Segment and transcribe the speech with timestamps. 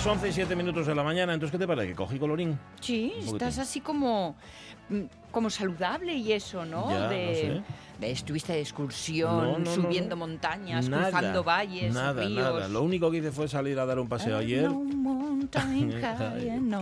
[0.00, 1.88] Las 11 y 7 minutos de la mañana, entonces ¿qué te parece?
[1.88, 2.58] ¿Que cogí colorín?
[2.80, 4.34] Sí, estás así como,
[4.88, 6.88] mm, como saludable y eso, ¿no?
[6.88, 7.62] Ya, no de, sé.
[8.00, 12.32] de estuviste de excursión, No, no, no, subiendo montañas, Nada, cruzando valles, Nada, ríos.
[12.42, 12.68] nada.
[12.68, 14.70] Lo único que hice fue salir a dar un paseo ayer.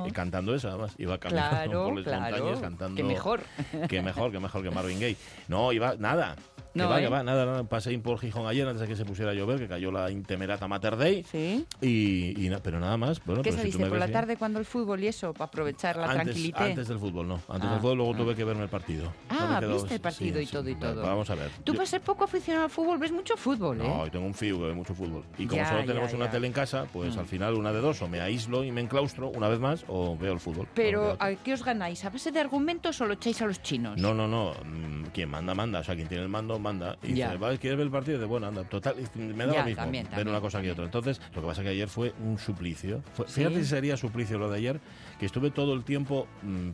[0.07, 0.95] Y cantando eso, además.
[0.99, 2.31] Iba caminando Claro, por las claro.
[2.31, 2.95] montañas cantando.
[2.97, 3.41] Qué mejor.
[3.89, 5.17] Que mejor, que mejor que Marvin Gaye.
[5.49, 6.37] No, iba, nada.
[6.79, 7.03] Que No, va, ¿eh?
[7.05, 7.65] que va, nada, nada.
[7.65, 10.67] Pasé por Gijón ayer antes de que se pusiera a llover, que cayó la intemerata
[10.69, 11.25] Mater Day.
[11.31, 11.67] Sí.
[11.81, 13.23] Y, y na- pero nada más.
[13.25, 15.97] Bueno, ¿Qué si saliste me por la tarde cuando el fútbol y eso, para aprovechar
[15.97, 16.63] la antes, tranquilidad?
[16.63, 17.35] antes del fútbol, no.
[17.49, 18.17] Antes Ah, del fútbol, luego ah.
[18.17, 19.13] tuve que verme el partido.
[19.29, 21.03] Ah, No viste el partido y todo y todo.
[21.03, 21.51] Vamos a ver.
[21.65, 23.85] Tú Yo- ser poco aficionado al fútbol ves mucho fútbol, ¿eh?
[23.89, 25.25] No, yo tengo un fío que ve mucho fútbol.
[25.39, 26.31] Y como Ya, solo ya, tenemos una ya.
[26.33, 27.19] tele en casa, pues Mm.
[27.21, 30.17] al final una de dos, o me aíslo y me enclaustro una vez más, o
[30.19, 30.69] veo el fútbol.
[30.75, 32.05] Pero, ¿a qué os ganáis?
[32.05, 33.99] ¿A base de argumentos o lo echáis a los chinos?
[33.99, 34.53] no, no, no.
[34.65, 35.81] mm, Quien manda, manda.
[35.81, 36.68] O sea, quien tiene el mando, manda.
[37.03, 37.27] Y Ya.
[37.33, 38.19] dice, "Va, ¿quieres ver el partido?
[38.19, 38.65] De bueno, anda.
[38.65, 40.73] Total, y me da Ya, lo mismo también, ver también, una cosa que también.
[40.73, 40.85] otra.
[40.85, 43.03] Entonces, lo que pasa es que ayer fue un suplicio.
[43.15, 43.35] Fue- Sí.
[43.35, 44.81] Fíjate si sería suplicio lo de ayer,
[45.19, 46.71] que estuve todo el tiempo mm,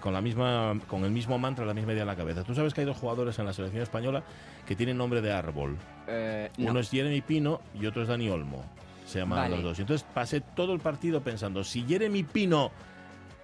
[0.00, 2.42] con, la misma, con el mismo mantra, la misma idea en la cabeza.
[2.44, 4.22] Tú sabes que hay dos jugadores en la selección española
[4.66, 5.76] que tienen nombre de árbol.
[6.06, 6.70] Eh, no.
[6.70, 8.64] Uno es Jeremy Pino y otro es Dani Olmo.
[9.06, 9.56] Se llaman Vale.
[9.56, 9.78] los dos.
[9.78, 12.70] Y entonces pasé todo el partido pensando, si Jeremy Pino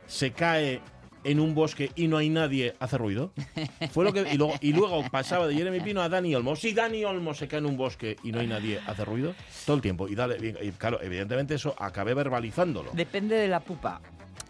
[0.06, 0.80] se cae
[1.28, 3.32] en un bosque y no hay nadie, hace ruido.
[3.92, 6.56] Fue lo que y luego, y luego pasaba de Jeremy Pino a Dani Olmo.
[6.56, 9.34] Si Dani Olmo se cae en un bosque y no hay nadie, hace ruido.
[9.66, 10.08] Todo el tiempo.
[10.08, 12.92] Y dale, y claro, evidentemente eso acabé verbalizándolo.
[12.94, 14.00] Depende de la pupa.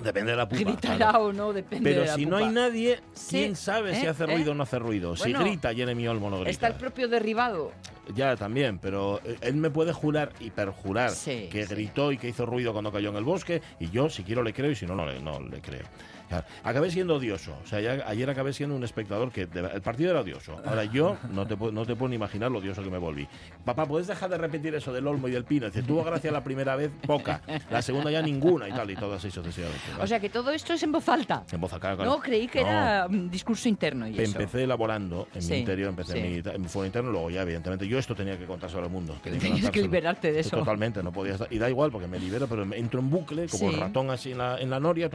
[0.01, 0.62] Depende de la pupa.
[0.62, 1.25] Gritará claro.
[1.25, 4.11] o no, depende Pero de la si no hay nadie, Sí, ¿quién sabe si ¿eh?
[4.11, 4.27] hace ¿eh?
[4.29, 5.17] ruido o no hace ruido?
[5.17, 6.51] Bueno, si grita Jeremy Olmo no grita.
[6.51, 7.73] Está el propio derribado.
[8.14, 11.75] Ya, también, pero eh, él me puede jurar y perjurar Sí, que sí.
[11.75, 14.55] gritó y que hizo ruido cuando cayó en el bosque, y yo, si quiero, le
[14.55, 15.85] creo, y si no, no le creo.
[16.28, 17.56] Claro, acabé siendo odioso.
[17.64, 19.46] O sea, ya- ayer acabé siendo un espectador que.
[19.46, 20.61] de- el partido era odioso.
[20.64, 23.27] Ahora yo no te, puedo- no te puedo ni imaginar lo odioso que me volví.
[23.64, 25.66] Papá, ¿puedes dejar de repetir eso del Olmo y del Pino?
[25.66, 27.40] Dice, tuvo gracia la primera vez, poca.
[27.70, 29.80] La segunda ya ninguna y tal, y todo así sucesivamente.
[30.00, 31.44] O sea que todo esto es en voz alta.
[31.50, 32.11] en voz alta, claro.
[32.11, 32.68] No, creí que No.
[32.68, 34.39] era un discurso interno y eso.
[34.39, 36.18] Empecé elaborando en Sí, mi interior, empecé sí.
[36.18, 38.90] en, mi, en mi foro interno, luego ya, evidentemente, yo esto tenía que contárselo al
[38.90, 39.18] mundo.
[39.22, 40.56] tenía Tenías que liberarte de eso.
[40.58, 41.48] Totalmente, no podía estar.
[41.52, 43.74] Y da igual, porque me libero, pero entro en bucle, como Sí.
[43.74, 45.08] el ratón así en la, en la noria,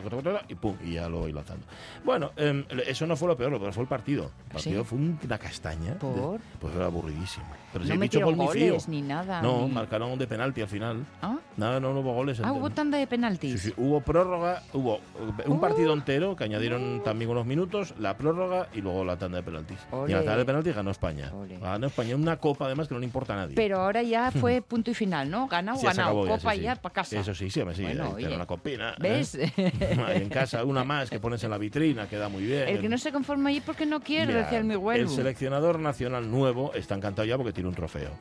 [0.50, 1.66] y pum, y ya lo voy lanzando.
[2.04, 4.32] Bueno, em, eso no fue lo peor, lo peor fue el partido.
[4.48, 4.90] El partido Sí.
[4.90, 5.94] fue un- una castaña.
[5.94, 6.40] de- ¿Por?
[6.60, 7.46] pues era aburridísimo.
[7.72, 8.26] Pero si no fío.
[8.36, 9.42] goles ni nada.
[9.42, 11.06] No, ni- marcaron de penalti al final.
[11.22, 11.38] ¿Ah?
[11.58, 12.40] Nada, no, no hubo goles.
[12.44, 13.62] Ah, hubo tanda de penaltis.
[13.62, 15.00] Sí, sí, hubo prórroga, hubo eh,
[15.48, 15.62] un Oh.
[15.62, 19.78] partido entero que añadieron también unos minutos, la prórroga y luego la tanda de penaltis.
[19.92, 21.32] Y en la tanda de penaltis ganó España.
[21.62, 23.56] Ganó España una copa además que no le importa a nadie.
[23.56, 25.48] Pero ahora ya fue punto y final, ¿no?
[25.48, 26.26] Ganado, ya ganado.
[26.26, 26.64] ya, Copa sí, sí.
[26.64, 27.20] ya para casa.
[27.20, 28.36] Eso sí, sí, sí, Bueno, oye.
[28.36, 28.92] una copina.
[28.92, 28.96] ¿eh?
[29.00, 29.36] ¿Ves?
[29.58, 32.68] En casa, una más que pones en la vitrina, queda muy bien.
[32.68, 35.80] El que no se conforma allí porque no quiere, Mira, decía el mi El seleccionador
[35.80, 38.12] nacional nuevo está encantado ya porque tiene un trofeo.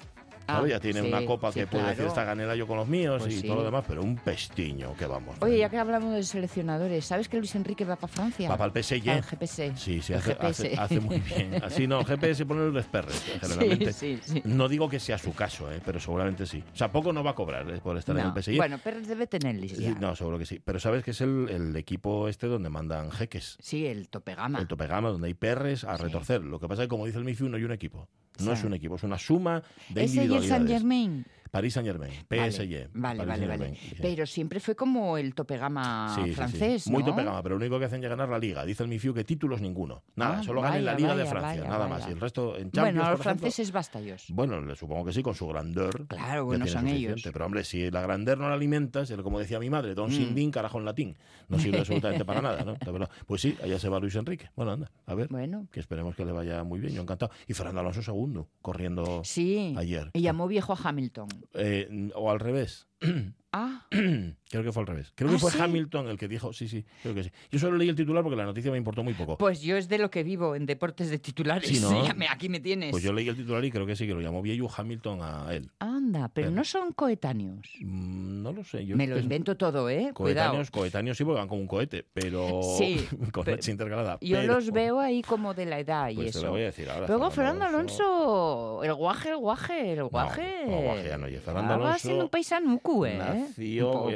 [0.46, 2.08] Ah, ya tiene sí, una copa sí, que puede decir claro.
[2.10, 3.46] esta ganela yo con los míos Pues y sí.
[3.46, 5.36] todo lo demás, pero un pestiño que vamos.
[5.40, 8.48] Oye, ya que hablamos de seleccionadores, ¿sabes que Luis Enrique va para Francia?
[8.48, 9.08] Va para el PSG.
[9.08, 9.72] El GPS.
[9.76, 11.54] Sí, sí, hace, hace- hace muy bien.
[11.64, 13.92] Así no, GPS pone el desperres, generalmente.
[13.92, 14.42] Sí, sí, sí.
[14.44, 15.80] No digo que sea su caso, ¿eh?
[15.84, 16.62] pero seguramente sí.
[16.72, 17.80] O sea, poco no va a cobrar ¿eh?
[17.82, 18.56] por estar en No, el PSG.
[18.56, 19.90] Bueno, Pérez debe tenerles Sí, ya.
[19.94, 20.60] No, seguro que sí.
[20.64, 23.56] Pero sabes que es el, el equipo este donde mandan jeques.
[23.60, 24.58] Sí, el tope gama.
[24.58, 26.42] El topegama, donde hay perres a retorcer.
[26.42, 28.08] Lo que pasa es que, como dice el MIFIU, no hay un equipo.
[28.42, 28.58] No Sí.
[28.60, 30.48] es un equipo, es una suma de Ese y el individualidades.
[30.48, 31.24] Saint Germain.
[31.52, 32.88] París Saint Germain, PSG.
[32.94, 33.78] Vale, vale, vale.
[34.00, 36.34] Pero siempre fue como el tope gama Sí, sí, sí.
[36.34, 37.10] francés, Muy ¿no?
[37.10, 38.64] topegama, pero lo único que hacen es ganar la liga.
[38.64, 40.02] Dice el MIFIU que títulos ninguno.
[40.16, 42.08] Nada, Ah, solo ganen la vaya, Liga de Francia, vaya, nada más.
[42.08, 44.24] Y el resto en Champions, Bueno, a los por ejemplo, franceses basta ellos.
[44.30, 46.06] Bueno, supongo que sí, con su grandeur.
[46.06, 47.20] Claro, bueno, son ellos.
[47.22, 50.34] Pero hombre, si la grandeur no la alimentas, como decía mi madre, don sin Mm.
[50.34, 51.16] din, carajo en latín.
[51.50, 52.76] No sirve absolutamente para nada, ¿no?
[52.90, 53.10] Verdad.
[53.26, 54.48] Pues sí, allá se va Luis Enrique.
[54.56, 55.28] Bueno, anda, a ver.
[55.28, 57.30] Bueno, Que esperemos que le vaya muy bien, yo encantado.
[57.46, 59.74] Y Fernando Alonso segundo, corriendo sí.
[59.76, 60.08] ayer.
[60.14, 61.28] Y llamó viejo a Hamilton.
[61.54, 62.88] Eh, o al revés.
[63.54, 65.12] Ah, Creo que fue al revés.
[65.14, 65.58] Creo que ¿Ah, fue sí?
[65.60, 67.30] Hamilton el que dijo, sí, sí, creo que sí.
[67.50, 69.36] Yo solo leí el titular porque la noticia me importó muy poco.
[69.36, 71.68] pues yo es de lo que vivo, en deportes de titulares.
[71.68, 71.90] Sí, ¿no?
[72.30, 72.90] Aquí me tienes.
[72.92, 75.54] Pues yo leí el titular y creo que sí, que lo llamó Vieju Hamilton a
[75.54, 75.70] él.
[75.80, 77.68] Anda, pero Pero- no son coetáneos.
[77.80, 78.86] Mm, no lo sé.
[78.86, 80.12] Yo Me lo invento todo, ¿eh?
[80.14, 80.46] Cuidado.
[80.52, 84.16] Coetáneos, coetáneos sí, porque van con un cohete, pero Sí, con leche intercalada.
[84.22, 86.46] Yo pero- los veo ahí como de la edad y Pues te eso.
[86.46, 87.06] lo voy a decir ahora.
[87.06, 90.64] Luego Fernando Alonso, el guaje, el guaje, el guaje.
[90.66, 91.38] no, guaje ya no oye.
[91.38, 92.91] Fernando Alonso- un paisanuco.
[92.92, 93.18] Maco, eh?
[93.18, 94.10] Nació, po-.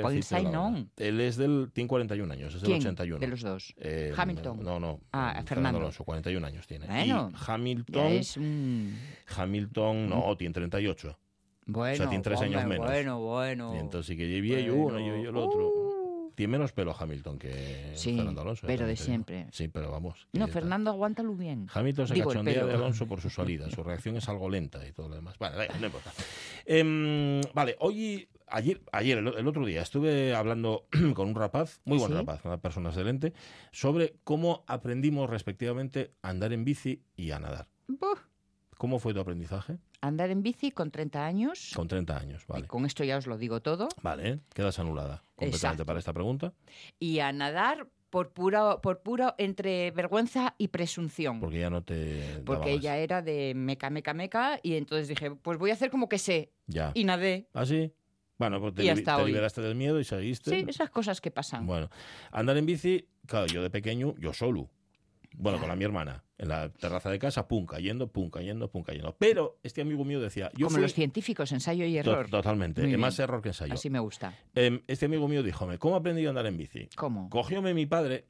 [0.96, 3.18] Él es del, tiene 41 años, es del ¿Quién 81.
[3.18, 3.74] de los dos?
[3.78, 4.62] Eh, Hamilton.
[4.62, 5.00] No, no.
[5.12, 5.78] Ah, eh, Fernando.
[5.78, 6.86] Alonso, 41 años tiene.
[6.86, 8.96] Bueno, y Hamilton, Ya es un...
[9.36, 11.18] Hamilton, no, tiene 38.
[11.66, 12.86] Bueno, tiene tres años menos.
[12.86, 13.74] Bueno, bueno.
[13.74, 14.74] Y entonces sí que Bueno.
[14.74, 15.68] uno, yo vi el otro.
[15.68, 15.86] Uh.
[16.36, 18.66] Tiene menos pelo Hamilton que Sí, Fernando Alonso.
[18.66, 19.04] pero también de digo.
[19.06, 19.46] siempre.
[19.52, 20.28] Sí, pero vamos.
[20.34, 20.46] No.
[20.48, 21.66] Fernando, aguántalo bien.
[21.72, 23.70] Hamilton se Digo, cachondea de Alonso por su salida.
[23.70, 25.38] Su reacción es algo lenta y todo lo demás.
[25.38, 26.12] Vale, no importa.
[26.66, 31.98] Em, vale, hoy, ayer, ayer el, el otro día, estuve hablando con un rapaz, muy
[31.98, 32.16] buen ¿Sí?
[32.16, 33.32] rapaz, una persona excelente,
[33.72, 37.68] sobre cómo aprendimos respectivamente a andar en bici y a nadar.
[38.76, 39.78] ¿Cómo fue tu aprendizaje?
[40.02, 41.72] Andar en bici con 30 años.
[41.74, 42.66] Con 30 años, y vale.
[42.66, 43.88] con esto ya os lo digo todo.
[44.02, 44.38] Vale, ¿eh?
[44.54, 45.86] quedas anulada completamente Exacto.
[45.86, 46.52] para esta pregunta.
[46.98, 51.40] Y a nadar por pura, por puro entre vergüenza y presunción.
[51.40, 52.42] Porque ya no te.
[52.44, 54.60] Porque ella era de meca, meca, meca.
[54.62, 56.52] Y entonces dije, pues voy a hacer como que sé.
[56.66, 56.92] Ya.
[56.94, 57.48] Y nadé.
[57.52, 57.92] ¿Ah, sí?
[58.38, 59.28] Bueno, pues te, Y libi- hasta te hoy.
[59.30, 60.50] liberaste del miedo y seguiste.
[60.50, 61.66] Sí, esas cosas que pasan.
[61.66, 61.88] Bueno,
[62.32, 64.70] andar en bici, claro, yo de pequeño, yo solo.
[65.38, 68.82] Bueno, con la mi hermana, en la terraza de casa, pum, cayendo, pum, cayendo, pum,
[68.82, 69.14] cayendo.
[69.18, 70.82] Pero este amigo mío decía, yo como fui...
[70.82, 72.30] los científicos, ensayo y To- error.
[72.30, 73.00] Totalmente, Muy bien.
[73.00, 73.74] más error que ensayo.
[73.74, 74.32] Así me gusta.
[74.54, 76.88] Em, este amigo mío díjome, ¿cómo aprendí a andar en bici?
[76.96, 77.28] ¿Cómo?
[77.28, 78.28] Cogióme mi padre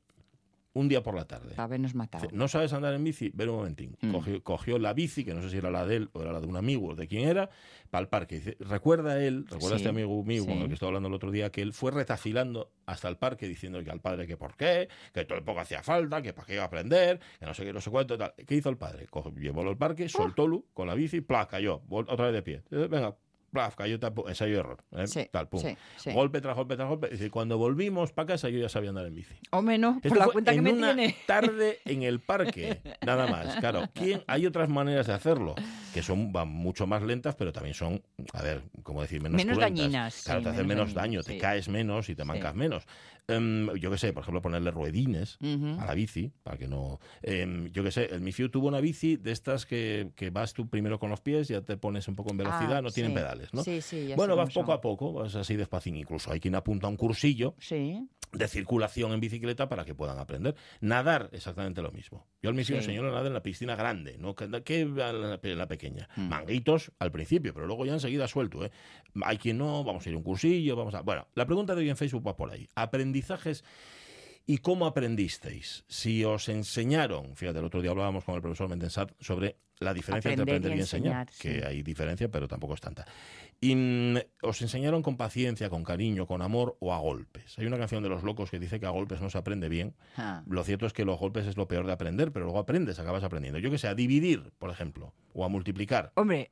[0.77, 1.51] un día por la tarde.
[1.51, 2.29] Para habernos matado.
[2.33, 3.31] ¿No sabes andar en bici?
[3.35, 3.97] Ven un momentín.
[4.03, 4.13] Mm.
[4.13, 6.41] Cogió, cogió la bici, que no sé si era la de él o era la
[6.41, 7.49] de un amigo o de quién era,
[7.89, 8.37] para el parque.
[8.37, 11.31] Dice, recuerda él, recuerda Sí, este amigo mío con el que estaba hablando el otro
[11.31, 14.89] día, que él fue retafilando hasta el parque diciendo que al padre que por qué,
[15.15, 17.65] que todo el poco hacía falta, que para qué iba a aprender, que no sé
[17.65, 18.35] qué, no sé cuánto, tal.
[18.47, 19.07] ¿Qué hizo el padre?
[19.07, 22.63] Cogió, llevólo al parque, soltólo con la bici, pla, cayó, otra vez de pie.
[22.71, 23.17] Venga,
[23.57, 24.79] plaf, cayó, tal, pum, ensayo y error.
[24.93, 25.61] eh, Sí, tal, pum.
[25.61, 26.13] sí, sí.
[26.13, 27.09] Golpe tras golpe tras golpe.
[27.09, 29.35] Dice, cuando volvimos para casa yo ya sabía andar en bici.
[29.51, 31.17] O menos, por la cuenta que me una tiene.
[31.27, 33.57] tarde en el parque, nada más.
[33.57, 34.23] Claro, ¿quién?
[34.27, 35.55] hay otras maneras de hacerlo
[35.95, 38.03] que son van mucho más lentas, pero también son,
[38.35, 42.15] a ver, como decir, menos, dañinas, Claro, te hacen menos daño, te caes menos y
[42.15, 42.85] te mancas menos.
[43.29, 45.39] Em, yo qué sé, por ejemplo, ponerle ruedines
[45.81, 47.01] a la bici, para que no...
[47.23, 50.69] em, yo qué sé, el Mifiu tuvo una bici de estas que, que vas tú
[50.69, 53.53] primero con los pies, ya te pones un poco en velocidad, Ah, no tienen pedales,
[53.53, 53.65] ¿no?
[53.65, 55.97] Sí, sí, ya bueno, vas poco a poco, vas así despacín.
[55.97, 58.07] Incluso hay quien apunta a un cursillo Sí.
[58.37, 60.55] De circulación en bicicleta para que puedan aprender.
[60.81, 62.27] Nadar, exactamente lo mismo.
[62.43, 62.79] Yo al mismo Sí.
[62.79, 66.09] enseñó a nadar en la piscina grande, no que, en la, pequeña.
[66.17, 66.29] Mm.
[66.29, 68.65] Manguitos al principio, pero luego ya enseguida suelto.
[68.65, 68.71] ¿eh?
[69.23, 71.03] Hay quien no, vamos a ir a un cursillo, vamos a...
[71.03, 72.69] Bueno, la pregunta de hoy en Facebook va por ahí.
[72.75, 73.65] Aprendizajes
[74.49, 75.85] ¿Y cómo aprendisteis?
[75.89, 80.31] Si os enseñaron, fíjate, el otro día hablábamos con el profesor Mendensat sobre la diferencia
[80.31, 81.67] entre Aprender y enseñar, enseñar, que sí.
[81.67, 83.05] hay diferencia, pero tampoco es tanta.
[83.61, 83.75] Y
[84.43, 87.59] os enseñaron con paciencia, con cariño, con amor o a golpes.
[87.59, 89.95] Hay una canción de Los Locos que dice que a golpes no se aprende bien.
[90.17, 90.43] Ah.
[90.47, 93.25] Lo cierto es que los golpes es lo peor de aprender, pero luego aprendes, acabas
[93.25, 93.59] aprendiendo.
[93.59, 96.13] Yo que sé, a dividir, por ejemplo, o a multiplicar.
[96.15, 96.51] Hombre,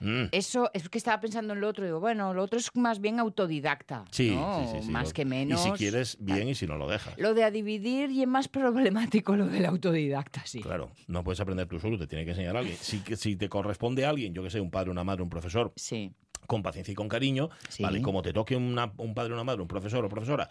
[0.00, 0.24] Mm.
[0.32, 1.84] eso es que estaba pensando en lo otro.
[1.84, 4.04] Digo, bueno, lo otro es más bien autodidacta.
[4.10, 4.66] Sí, ¿no?
[4.66, 5.60] sí, sí, sí, Más lo- que menos.
[5.60, 7.16] Y si quieres, bien, y si no, lo dejas.
[7.18, 10.60] Lo de a dividir y es más problemático lo del autodidacta, sí.
[10.62, 12.76] Claro, no puedes aprender tú solo, te tiene que enseñar alguien.
[12.80, 15.72] Si, si te corresponde a alguien, yo que sé, un padre, una madre, un profesor,
[15.76, 16.12] Sí.
[16.46, 17.82] con paciencia y con cariño, Sí.
[17.82, 18.00] ¿vale?
[18.02, 20.48] Como te toque una- un padre, una madre, un profesor o profesora,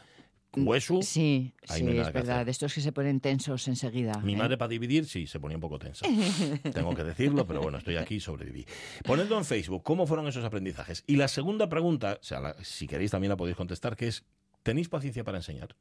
[0.56, 2.46] hueso, Sí, sí, no es verdad.
[2.46, 4.19] De estos que se ponen tensos enseguida.
[4.24, 4.38] Mi ¿eh?
[4.38, 6.06] madre para dividir, sí, se ponía un poco tensa.
[6.74, 8.66] Tengo que decirlo, pero bueno, estoy aquí y sobreviví.
[9.04, 11.04] Ponedlo en Facebook, ¿cómo fueron esos aprendizajes?
[11.07, 14.24] Y la segunda pregunta, o sea, la- si queréis también la podéis contestar, que es,
[14.63, 15.75] ¿tenéis paciencia para enseñar?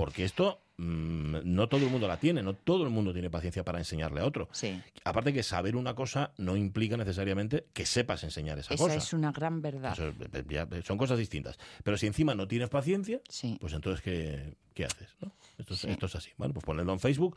[0.00, 3.62] Porque esto mm, no todo el mundo la tiene, no todo el mundo tiene paciencia
[3.64, 4.48] para enseñarle a otro.
[4.52, 8.96] Sí, Aparte que saber una cosa no implica necesariamente que sepas enseñar esa, esa cosa.
[8.96, 9.92] es una gran verdad.
[9.92, 11.58] Eso, eh, ya, son cosas distintas.
[11.84, 13.58] Pero si encima no tienes paciencia, Sí.
[13.60, 15.14] pues entonces, ¿qué, qué haces?
[15.20, 15.32] no?
[15.58, 15.90] Esto, es, Sí.
[15.90, 16.30] esto es así.
[16.38, 17.36] Bueno, pues ponedlo en Facebook.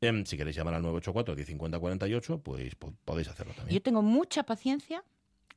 [0.00, 3.74] Em, si queréis llamar al 984 1050 48, pues po- podéis hacerlo también.
[3.74, 5.02] Yo tengo mucha paciencia.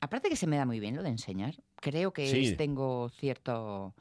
[0.00, 1.54] Aparte que se me da muy bien lo de enseñar.
[1.76, 3.94] Creo que tengo cierto...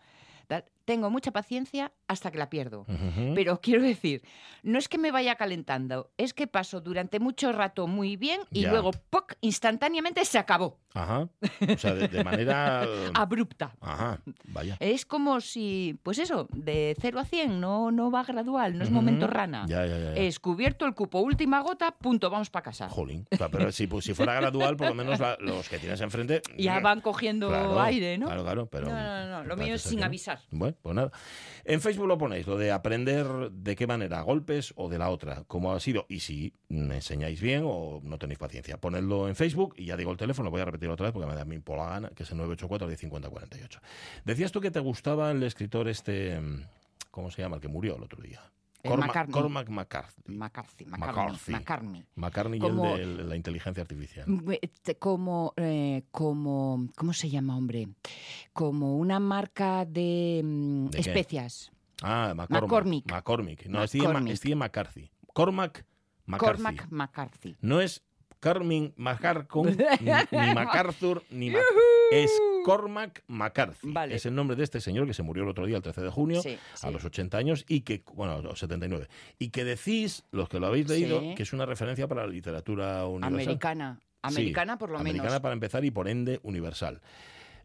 [0.85, 2.81] Tengo mucha paciencia hasta que la pierdo.
[2.87, 3.33] Ujú.
[3.35, 4.21] Pero quiero decir,
[4.63, 8.61] no es que me vaya calentando, es que paso durante mucho rato muy bien y
[8.61, 8.71] Ya.
[8.71, 9.35] luego, ¡poc!
[9.41, 10.79] instantáneamente se acabó.
[10.93, 11.27] Ajá.
[11.73, 12.83] O sea, de, de manera...
[13.13, 13.75] Abrupta.
[13.81, 14.77] Ajá, vaya.
[14.79, 18.89] Es como si, pues eso, de 0 a 100, no, no va gradual, no es
[18.89, 19.65] momento rana.
[19.67, 20.13] Ya, ya, ya.
[20.15, 22.89] Es cubierto el cupo, última gota, punto, vamos para casa.
[22.89, 23.27] Jolín.
[23.31, 26.01] O sea, pero si, pues, si fuera gradual, por lo menos la- los que tienes
[26.01, 26.41] enfrente...
[26.57, 28.25] Ya van cogiendo Claro, aire, ¿no?
[28.27, 28.87] Claro, claro, pero...
[28.87, 30.05] no, no, no, lo mío es sin no.
[30.05, 30.39] avisar.
[30.51, 31.11] Bueno, pues nada.
[31.69, 35.43] En Facebook lo ponéis, lo de aprender de qué manera, golpes o de la otra,
[35.47, 36.05] cómo ha sido.
[36.07, 40.09] Y si me enseñáis bien o no tenéis paciencia, ponedlo en Facebook y ya digo
[40.11, 42.09] el teléfono, voy a repetir otra vez porque me da a mí por la gana,
[42.15, 43.81] que es el 984 1050 48.
[44.23, 46.63] Decías tú que te gustaba el escritor este, mm,
[47.11, 47.57] ¿cómo se llama?
[47.57, 48.39] El que murió el otro día.
[48.87, 49.33] Eh, Corma- McCartney.
[49.33, 50.21] Cormac McCarthy.
[50.33, 51.07] McCarthy, McCarthy.
[51.15, 51.51] McCarthy.
[51.51, 52.05] McCartney.
[52.15, 54.25] McCartney Como- y el de la inteligencia artificial.
[54.27, 57.87] Mm, eh, Como, eh, como, ¿cómo se llama, hombre?
[58.53, 61.71] Como una marca de, mm, especias.
[62.01, 62.61] Ah, McCormick.
[62.61, 63.11] McCormick.
[63.11, 63.65] McCormick.
[63.67, 64.33] No, McCormick.
[64.33, 65.11] es McCarthy.
[65.33, 65.85] Cormac
[66.25, 66.63] McCarthy.
[66.63, 67.55] Cormac McCarthy.
[67.61, 68.03] No es
[68.39, 69.75] Carmen McCarcon, ni,
[70.31, 71.63] ni MacArthur, ni Mac-
[72.11, 72.31] Es
[72.67, 73.91] Cormac McCarthy.
[73.91, 74.15] Vale.
[74.15, 76.09] Es el nombre de este señor que se murió el otro día, el 13 de
[76.09, 79.07] junio, Sí, a los 80 años, y que, bueno, a los 79.
[79.39, 81.33] Y que decís, los que lo habéis leído, Sí.
[81.35, 83.33] que es una referencia para la literatura universal.
[83.33, 83.99] Americana.
[84.21, 85.41] Americana, por lo Americana menos.
[85.41, 86.99] para empezar y por ende universal.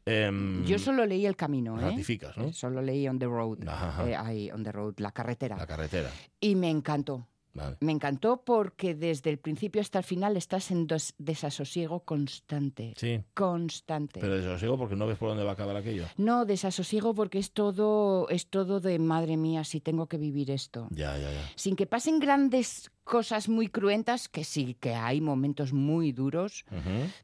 [0.05, 1.83] Em, Yo solo leí El Camino, ¿eh?
[1.83, 2.53] Ratificas, ¿no?
[2.53, 3.67] Solo leí On the Road.
[3.69, 4.09] Ajá.
[4.09, 5.57] eh, ahí, On the Road, la carretera.
[5.57, 6.11] La carretera.
[6.41, 7.27] Y me encantó.
[7.55, 7.77] Vale.
[7.81, 12.95] Me encantó porque desde el principio hasta el final estás en dos- desasosiego constante.
[12.97, 14.21] Sí, Constante.
[14.21, 16.07] pero desosiego porque no ves por dónde va a acabar aquello.
[16.17, 20.89] No, desasosiego porque es todo, es todo de madre mía, si tengo que vivir esto.
[20.91, 21.51] Ya, ya, ya.
[21.57, 26.65] Sin que pasen grandes cosas muy cruentas, que sí, que hay momentos muy duros,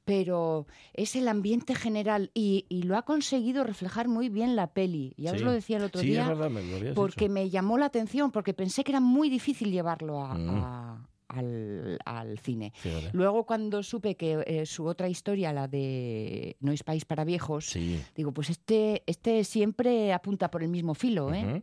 [0.04, 5.14] pero es el ambiente general y, y lo ha conseguido reflejar muy bien la peli.
[5.16, 7.86] Ya os lo decía el otro Sí, es día, verdad, me porque me llamó la
[7.86, 10.48] atención, porque pensé que era muy difícil llevarlo a- Mm.
[10.50, 12.72] a- al, al cine.
[13.12, 17.66] Luego cuando supe que eh, su otra historia, la de No es país para viejos,
[17.66, 18.00] Sí.
[18.14, 21.62] digo, pues este, este siempre apunta por el mismo filo, ¿eh?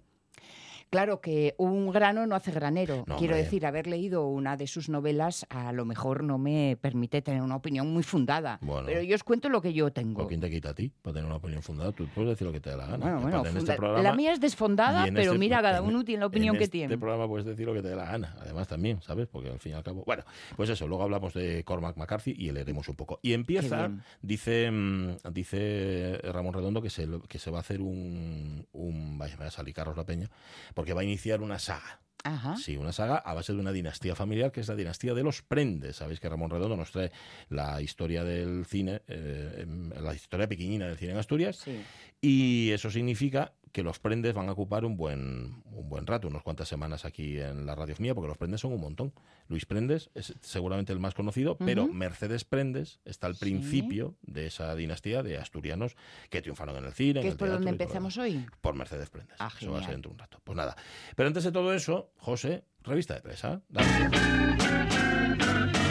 [0.89, 3.03] Claro que un grano no hace granero.
[3.07, 7.21] No, Quiero decir, haber leído una de sus novelas a lo mejor no me permite
[7.21, 8.59] tener una opinión muy fundada.
[8.61, 8.85] Bueno.
[8.87, 10.27] Pero yo os cuento lo que yo ¿O tengo.
[10.27, 11.91] quién te quita a ti para tener una opinión fundada?
[11.91, 12.97] Tú puedes decir lo que te dé la gana.
[12.97, 15.79] Bueno, bueno, en este funda- programa- la mía es desfondada, en pero este- mira, cada
[15.79, 16.97] en- uno tiene la opinión en que este tiene.
[16.97, 18.35] programa puedes decir lo que te dé la gana.
[18.39, 19.27] Además también, ¿sabes?
[19.27, 20.03] Porque al fin y al cabo...
[20.05, 20.23] Bueno,
[20.55, 23.19] pues eso, luego hablamos de Cormac McCarthy y leeremos un poco.
[23.21, 28.65] Y empieza, dice mm, dice Ramón Redondo que se, que se va a hacer un...
[28.73, 30.29] un vaya, me va a salir Carlos La Peña,
[30.75, 32.01] porque va a iniciar una saga.
[32.23, 32.55] Ajá.
[32.57, 35.43] Sí, una saga a base de una dinastía familiar que es la dinastía de los
[35.43, 35.97] Prendes.
[35.97, 37.11] Sabéis que Ramón Redondo nos trae
[37.49, 39.63] la historia del cine, eh,
[40.01, 41.79] la historia pequeñina del cine en Asturias, Sí.
[42.21, 46.43] y eso significa que los Prendes van a ocupar un buen, un buen rato, unas
[46.43, 49.11] cuantas semanas aquí en la radio mía, porque los Prendes son un montón.
[49.49, 51.85] Luis Prendes es seguramente el más conocido, pero.
[51.85, 53.41] Mercedes Prendes está al Sí.
[53.41, 55.97] principio de esa dinastía de asturianos
[56.29, 57.19] que triunfaron en el cine.
[57.19, 58.45] en ¿Qué el es por donde empezamos hoy?
[58.61, 59.35] Por Mercedes Prendes.
[59.41, 60.39] Ah, Eso va a ser dentro de un rato.
[60.41, 60.73] Pues nada.
[61.17, 63.61] Pero antes de todo eso, José, revista de prensa.
[63.67, 65.84] Dale.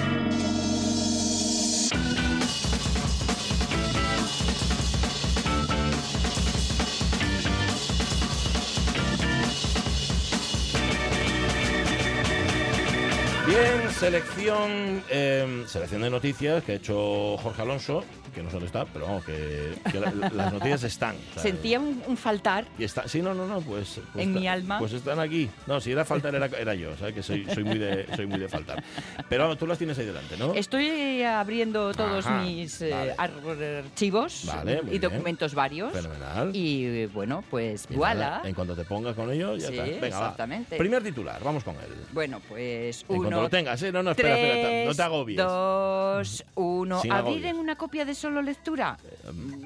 [14.05, 18.85] Selección, eh, selección de noticias que ha hecho Jorge Alonso, que no sé dónde está,
[18.85, 21.17] pero vamos, que, que la- las noticias están.
[21.37, 22.67] Sentía un, un faltar.
[22.79, 24.79] y está, sí, no, no, no, pues, pues En está- mi alma.
[24.79, 25.49] Pues están aquí.
[25.67, 27.15] No, si era faltar era, era yo, ¿sabes?
[27.15, 28.83] Que soy, soy muy de soy muy de faltar.
[29.29, 30.53] Pero vamos, tú las tienes ahí delante, ¿no?
[30.55, 35.01] Estoy abriendo todos Ajá, mis eh, archivos Vale, y bien.
[35.01, 35.93] documentos varios.
[35.93, 36.51] Fenomenal.
[36.55, 38.21] Y bueno, pues Y voilà.
[38.31, 39.85] nada, en cuanto te pongas con ello, ya Sí, está.
[39.85, 40.07] Venga, va.
[40.27, 40.77] exactamente.
[40.77, 41.81] Primer titular, vamos con él.
[42.13, 43.93] Bueno, pues En cuanto uno, lo tengas, ¿eh?
[43.95, 45.39] No, no, espera, espera, tres, no te agobies.
[45.39, 47.01] dos, uno.
[47.01, 47.51] Sin ¿Abrir agobios.
[47.51, 48.99] en una copia de solo lectura?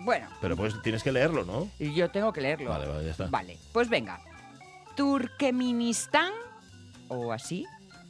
[0.05, 1.69] Bueno, Pero pues tienes que leerlo, ¿no?
[1.79, 2.69] yo tengo que leerlo.
[2.71, 3.27] Vale, vale, ya está.
[3.29, 4.21] Vale, pues venga.
[4.97, 6.33] Turkmenistán,
[7.09, 7.65] o así,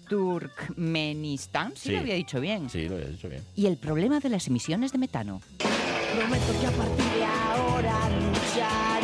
[0.08, 1.92] Turkmenistán, sí, Sí.
[1.92, 2.68] lo había dicho bien.
[2.70, 3.44] Sí, lo he dicho bien.
[3.54, 5.40] Y el problema de las emisiones de metano.
[5.58, 8.97] Prometo que a partir de ahora lucharé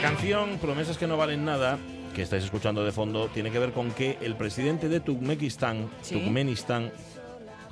[0.00, 1.78] la canción Promesas que no valen nada,
[2.14, 6.14] que estáis escuchando de fondo, tiene que ver con que el presidente de Turkmenistán, Sí.
[6.14, 6.90] Turkmenistán,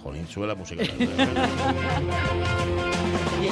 [0.03, 0.85] jolín, sube la música.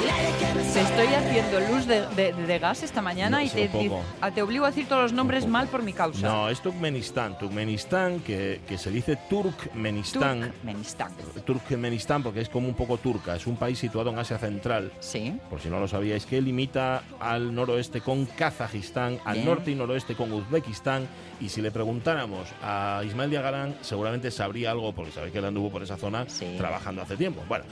[0.01, 3.89] Te estoy haciendo luz de, de- de gas esta mañana No, y te, di-
[4.35, 5.51] te obligo a decir todos los nombres poco.
[5.53, 6.27] mal por mi causa.
[6.27, 7.37] No, es Turkmenistán.
[7.39, 10.41] Turkmenistán, que, que se dice Turkmenistán.
[10.51, 11.11] Turkmenistán.
[11.45, 13.35] Turkmenistán, porque es como un poco turca.
[13.35, 14.91] Es un país situado en Asia Central.
[14.99, 15.35] Sí.
[15.49, 19.45] Por si no lo sabíais, que limita al noroeste con Kazajistán, al Bien.
[19.47, 21.07] norte y noroeste con Uzbekistán.
[21.39, 25.71] Y si le preguntáramos a Ismael Diagarán, seguramente sabría algo, porque sabéis que él anduvo
[25.71, 26.53] por esa zona Sí.
[26.57, 27.43] trabajando hace tiempo.
[27.47, 27.65] Bueno,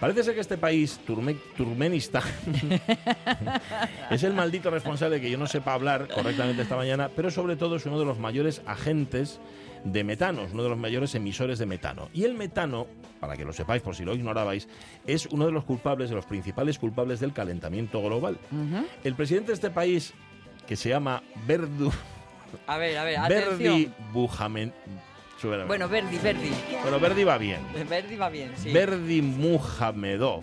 [0.00, 2.22] parece ser que este país, Turme- Turkmenistán,
[4.10, 7.56] es el maldito responsable de que yo no sepa hablar correctamente esta mañana, pero sobre
[7.56, 9.40] todo es uno de los mayores agentes
[9.84, 12.08] de metano, es uno de los mayores emisores de metano.
[12.12, 12.86] Y el metano,
[13.20, 14.68] para que lo sepáis por si lo ignorabais,
[15.06, 18.38] es uno de los culpables, de los principales culpables del calentamiento global.
[19.04, 20.12] El presidente de este país
[20.66, 21.90] que se llama Verdu,
[22.66, 23.90] A ver, a ver, Verdi.
[24.12, 24.72] Bujamen.
[25.40, 25.64] Súbela.
[25.64, 26.50] Bueno, Verdi, Verdi.
[26.82, 27.60] Bueno, Verdi va bien.
[27.88, 28.72] Verdi va bien, sí.
[28.72, 30.42] Verdi Muhamedov.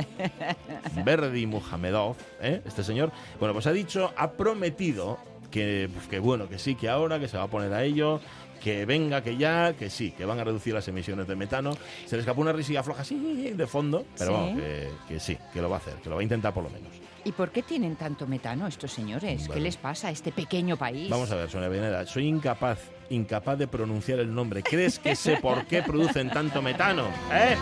[1.04, 2.62] Verdi Muhamedov, ¿eh?
[2.64, 5.18] este señor, bueno, pues ha dicho, ha prometido
[5.50, 8.20] que, pues, que bueno, que sí, que ahora, que se va a poner a ello,
[8.62, 11.76] que venga, que ya, que sí, que van a reducir las emisiones de metano.
[12.06, 14.36] Se le escapó una risilla floja así de fondo, pero Sí.
[14.36, 16.64] vamos, que, que sí, que lo va a hacer, que lo va a intentar por
[16.64, 16.88] lo menos.
[17.24, 19.48] ¿Y por qué tienen tanto metano estos señores?
[19.48, 21.10] ¿Qué les pasa a este pequeño país?
[21.10, 22.78] Vamos a ver, Sonia Venera, soy incapaz,
[23.10, 24.62] incapaz de pronunciar el nombre.
[24.62, 27.04] ¿Crees que sé por qué producen tanto metano?
[27.32, 27.56] ¿Eh?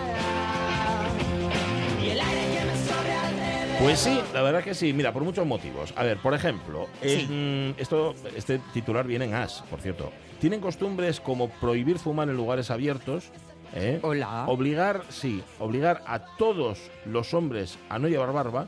[3.80, 4.92] Pues sí, la verdad que sí.
[4.92, 5.92] Mira, por muchos motivos.
[5.96, 7.26] A ver, por ejemplo, Sí.
[7.30, 10.10] en- esto, este titular viene en As, por cierto.
[10.40, 13.30] Tienen costumbres como prohibir fumar en lugares abiertos.
[13.74, 14.00] ¿eh?
[14.02, 14.46] Hola.
[14.48, 18.66] Obligar, sí, obligar a todos los hombres a no llevar barba.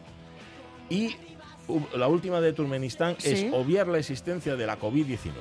[0.89, 1.17] Y
[1.97, 3.31] la última de Turkmenistán Sí.
[3.33, 5.33] es obviar la existencia de la COVID-19.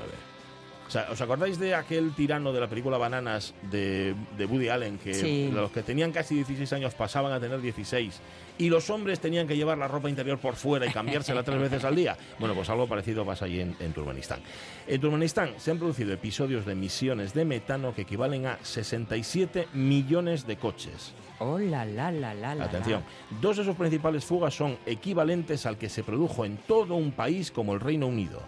[0.89, 4.98] O sea, ¿os acordáis de aquel tirano de la película Bananas de, de Woody Allen?
[4.98, 5.51] Que Sí.
[5.53, 8.19] los que tenían casi 16 años pasaban a tener 16
[8.58, 11.84] y los hombres tenían que llevar la ropa interior por fuera y cambiársela tres veces
[11.86, 12.17] al día.
[12.39, 14.39] Bueno, pues algo parecido pasa allí en, en Turkmenistán.
[14.88, 20.48] En Turkmenistán se han producido episodios de emisiones de metano que equivalen a 67 millones
[20.48, 21.13] de coches.
[21.38, 23.38] Oh, la, la, la, la, Atención, la.
[23.39, 27.51] dos de sus principales fugas son equivalentes al que se produjo en todo un país
[27.51, 28.41] como el Reino Unido.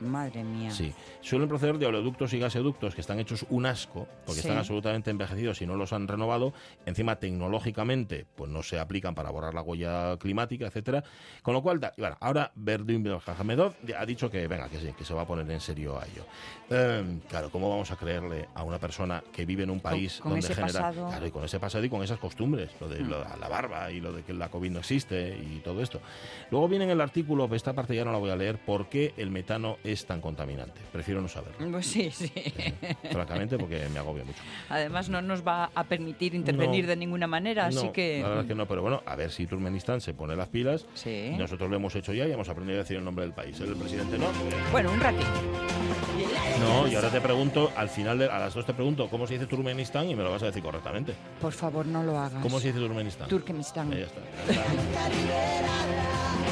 [0.00, 0.70] Madre mía.
[0.70, 4.46] Sí, suelen proceder de oleoductos y gasoductos que están hechos un asco, porque Sí.
[4.46, 6.52] están absolutamente envejecidos y no los han renovado.
[6.86, 11.02] Encima, tecnológicamente, pues no se aplican para borrar la huella climática, etcétera.
[11.42, 14.92] Con lo cual, da- y bueno, ahora Verdim Jajamedov ha dicho que venga, que sí,
[14.96, 16.24] que se va a poner en serio a ello.
[16.70, 20.32] Eh, claro, ¿cómo vamos a creerle a una persona que vive en un país con
[20.32, 21.08] donde ese genera pasado.
[21.08, 23.08] claro, y con ese pasado y con esas costumbres, lo de Mm.
[23.08, 26.00] lo- la barba y lo de que la COVID no existe y todo esto.
[26.50, 29.14] Luego viene en el artículo, esta parte ya no la voy a leer, por qué
[29.16, 30.80] el metano es tan contaminante.
[30.92, 32.30] Prefiero no saberlo, Pues sí, sí.
[33.10, 34.38] francamente, porque me agobia mucho.
[34.68, 36.90] Además no nos va a permitir intervenir No.
[36.90, 38.20] de ninguna manera, así No, que...
[38.22, 40.86] La verdad es que no, pero bueno, a ver si Turkmenistán se pone las pilas.
[40.94, 41.34] Sí.
[41.38, 43.58] Nosotros lo hemos hecho ya y hemos aprendido a decir el nombre del país.
[43.60, 44.26] El presidente no.
[44.72, 45.26] Bueno, un ratito.
[46.60, 49.34] No, y ahora te pregunto, al final, de, a las dos te pregunto cómo se
[49.34, 51.14] dice Turkmenistán y me lo vas a decir correctamente.
[51.40, 52.42] Por favor, no lo hagas.
[52.42, 53.28] ¿Cómo se dice Turkmenistán?
[53.28, 53.92] Turkmenistán.
[53.92, 54.20] Eh, ya está.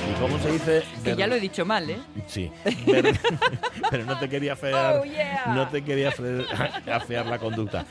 [0.09, 0.83] ¿Y cómo se dice?
[1.03, 1.99] Que ya lo he dicho mal, ¿eh?
[2.27, 2.51] Sí,
[2.87, 3.19] Ver-
[3.91, 5.45] pero no te quería afear, Oh, yeah.
[5.55, 6.47] no te quería afre-
[6.93, 7.85] afear la conducta.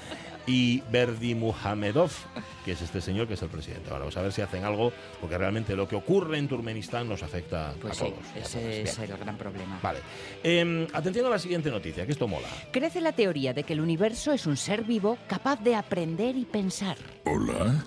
[0.48, 2.12] Y Verdi Muhamedov,
[2.64, 3.88] que es este señor que es el presidente.
[3.90, 7.24] Ahora vamos a ver si hacen algo, porque realmente lo que ocurre en Turkmenistán nos
[7.24, 8.46] afecta Pues a sí, todos.
[8.46, 9.80] ese es el gran problema.
[9.82, 10.00] Vale.
[10.44, 12.48] Em, atención a la siguiente noticia, que esto mola.
[12.72, 16.46] Crece la teoría de que el universo es un ser vivo capaz de aprender y
[16.46, 16.98] pensar.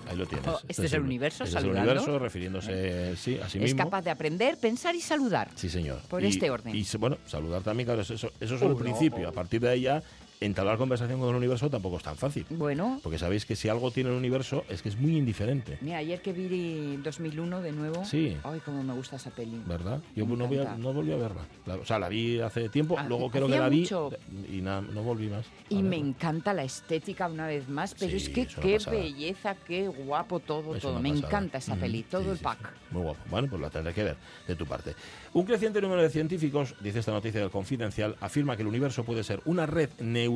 [0.09, 0.47] Ahí lo tienes.
[0.47, 1.91] Oh, este es el universo este es el saludando.
[1.91, 3.83] universo refiriéndose sí, a sí es mismo.
[3.85, 5.49] capaz de aprender, pensar y saludar.
[5.55, 5.99] Sí, señor.
[6.09, 6.75] Por Y- este orden.
[6.75, 9.29] Y se- bueno, saludar también, claro, eso, eso es el Uno, principio.
[9.29, 10.03] A partir de ahí ya,
[10.41, 12.45] entablar conversación con el universo tampoco es tan fácil.
[12.49, 15.97] Bueno, Porque sabéis que si algo tiene el universo es que es muy indiferente, mira,
[15.97, 18.05] ayer que vi 2001 de nuevo.
[18.05, 18.37] Sí.
[18.43, 19.61] Ay, cómo me gusta esa peli.
[19.65, 20.01] ¿verdad?
[20.15, 21.41] Yo Me no, voy a- no volví a verla.
[21.65, 24.11] La- o sea, la vi hace tiempo, Ah, luego creo que la vi mucho.
[24.49, 25.45] y nada, no volví más.
[25.69, 26.05] Y me verla.
[26.07, 28.97] encanta la estética una vez más, pero Sí, es que qué pasada.
[28.97, 30.99] belleza, qué guapo todo, Es todo.
[31.01, 31.27] Me pasada.
[31.27, 32.59] encanta esa Ujú, peli, todo sí, el pack.
[32.61, 32.79] sí.
[32.91, 33.19] Muy guapo.
[33.29, 34.95] Bueno, pues la tendré que ver de tu parte.
[35.33, 39.23] Un creciente número de científicos, dice esta noticia del Confidencial, afirma que el universo puede
[39.23, 40.28] ser una red neuronal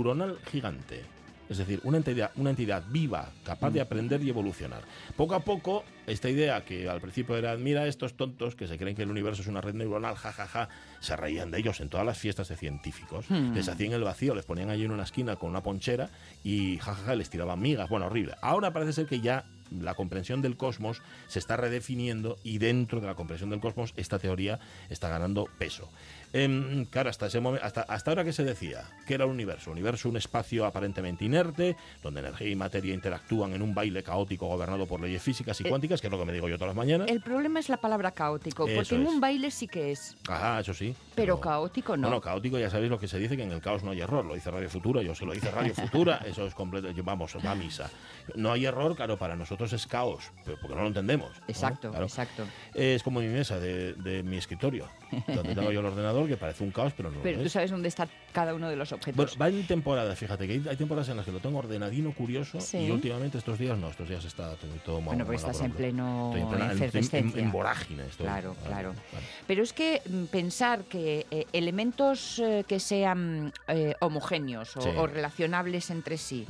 [0.51, 1.03] gigante.
[1.49, 4.81] Es decir, una entidad, una entidad viva, capaz de aprender y evolucionar.
[5.15, 8.95] Poco a poco, esta idea que al principio era, mira estos tontos que se creen
[8.95, 12.17] que el universo es una red neuronal, jajaja, se reían de ellos en todas las
[12.17, 13.25] fiestas de científicos.
[13.29, 13.53] Hmm.
[13.53, 16.09] Les hacían el vacío, les ponían allí en una esquina con una ponchera
[16.43, 17.89] y jajaja, les tiraban migas.
[17.89, 18.35] Bueno, horrible.
[18.41, 19.45] Ahora parece ser que ya
[19.81, 24.19] la comprensión del cosmos se está redefiniendo y dentro de la comprensión del cosmos esta
[24.19, 25.89] teoría está ganando peso.
[26.35, 29.69] Em, claro, hasta, ese momen- hasta, hasta ahora que se decía que era el universo,
[29.71, 34.87] universo un espacio aparentemente inerte, donde energía y materia interactúan en un baile caótico gobernado
[34.87, 36.75] por leyes físicas y Eh, cuánticas, que es lo que me digo yo todas las
[36.75, 37.07] mañanas.
[37.09, 39.07] El problema es la palabra caótico, porque en es.
[39.07, 40.95] un baile sí que es, Ajá, eso sí.
[41.13, 42.07] pero caótico no.
[42.07, 44.25] Bueno, caótico ya sabéis lo que se dice, que en el caos no hay error.
[44.25, 46.89] Lo dice Radio Futura, yo se lo dice Radio Futura, eso es completo.
[46.89, 47.91] yo- Vamos, va a misa.
[48.35, 51.29] No hay error, claro, para nosotros es caos, pero porque no lo entendemos.
[51.37, 51.45] ¿no?
[51.47, 52.05] Exacto, Claro.
[52.05, 52.43] exacto.
[52.73, 54.87] Es como mi mesa de, de mi escritorio,
[55.27, 57.53] donde tengo yo el ordenador, que parece un caos, pero no Pero lo tú es.
[57.53, 59.15] sabes dónde está cada uno de los objetos.
[59.15, 62.13] Bueno, va en temporadas, fíjate, que hay, hay temporadas en las que lo tengo ordenadino,
[62.13, 62.77] curioso, Sí.
[62.79, 66.27] y últimamente estos días no, estos días está todo, todo Bueno, porque estás en pleno
[66.33, 67.41] Estoy en, plena- en- en- efervescencia.
[67.41, 68.03] en vorágine.
[68.05, 68.25] estoy.
[68.25, 68.89] Claro, claro.
[69.13, 69.25] Vale.
[69.47, 74.89] Pero es que mm, pensar que eh, elementos eh, que sean eh, homogéneos o, Sí.
[74.97, 76.45] o relacionables entre sí,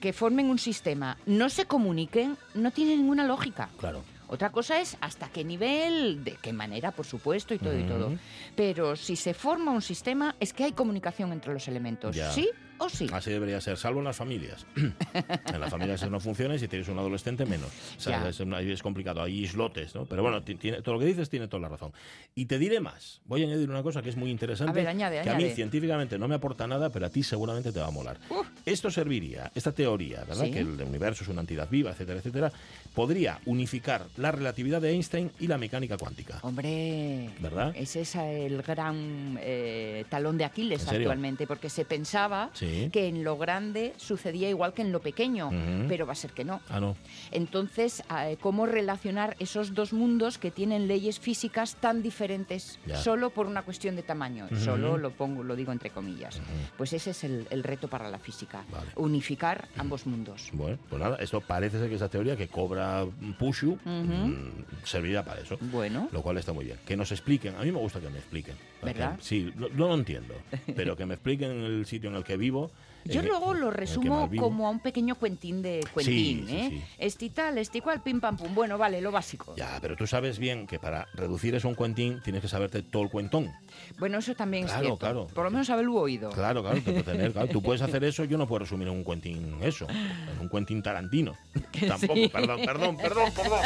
[0.00, 3.68] que formen un sistema, no se comuniquen, no tiene ninguna lógica.
[3.78, 4.02] Claro.
[4.28, 8.12] Otra cosa es hasta qué nivel, de qué manera, por supuesto, y todo y todo.
[8.54, 12.14] Pero si se forma un sistema, es que hay comunicación entre los elementos.
[12.14, 12.32] Ya.
[12.32, 13.08] ¿Sí o sí?
[13.12, 14.66] Así debería ser, salvo en las familias.
[14.76, 17.68] en las familias eso no funciona y si tienes un adolescente menos.
[17.96, 20.04] O sea, es, complicado, hay islotes, ¿no?
[20.04, 21.92] Pero bueno, tiene, todo lo que dices tiene toda la razón.
[22.34, 24.88] Y te diré más, voy a añadir una cosa que es muy interesante, A ver,
[24.88, 27.86] añade, que a mí científicamente no me aporta nada, pero a ti seguramente te va
[27.86, 28.18] a molar.
[28.64, 30.44] Esto serviría, esta teoría, ¿verdad?
[30.44, 30.50] Sí.
[30.50, 32.52] Que el universo es una entidad viva, etcétera, etcétera,
[32.94, 36.38] podría unificar la relatividad de Einstein y la mecánica cuántica.
[36.42, 37.74] Hombre, ¿Verdad?
[37.76, 42.90] ese es el gran eh, talón de Aquiles actualmente, porque se pensaba Sí.
[42.90, 45.50] que en lo grande sucedía igual que en lo pequeño,
[45.88, 46.60] pero va a ser que no.
[46.68, 46.96] Ah, no.
[47.32, 52.96] Entonces, eh, ¿cómo relacionar esos dos mundos que tienen leyes físicas tan diferentes Ya.
[52.96, 54.48] solo por una cuestión de tamaño?
[54.64, 56.40] Solo lo pongo, lo digo entre comillas.
[56.76, 58.90] Pues ese es el, el reto para la física, Vale.
[58.96, 60.50] unificar ambos mundos.
[60.52, 63.04] Bueno, pues nada, esto parece ser que esa teoría que cobra
[63.38, 65.58] Pushu mm, servirá para eso.
[65.60, 66.78] Bueno, Lo cual está muy bien.
[66.86, 67.54] Que nos expliquen.
[67.56, 68.54] A mí me gusta que me expliquen.
[68.82, 69.16] ¿Verdad?
[69.16, 70.34] Que- sí, no, no lo entiendo.
[70.76, 72.70] Pero que me expliquen en el sitio en el que vivo vivo
[73.14, 76.56] yo en- luego lo que resumo como a un pequeño cuentín de cuentín, Sí, sí,
[76.56, 76.68] ¿eh?
[76.70, 76.84] sí.
[76.98, 78.54] Este y tal, este cual, pim pam pum.
[78.54, 79.54] Bueno, vale, lo básico.
[79.56, 82.82] Ya, pero tú sabes bien que para reducir eso a un cuentín tienes que saberte
[82.82, 83.52] todo el cuentón.
[83.98, 84.98] Bueno, eso también Claro, es cierto.
[84.98, 85.26] claro.
[85.28, 86.30] Por lo menos haberlo oído.
[86.30, 87.48] Claro, claro, te tener, claro.
[87.48, 89.86] Tú puedes hacer eso, yo no puedo resumir en un cuentín eso.
[89.88, 91.36] En un cuentín tarantino.
[91.88, 92.28] Tampoco, sí.
[92.28, 93.60] perdón, perdón, perdón, perdón.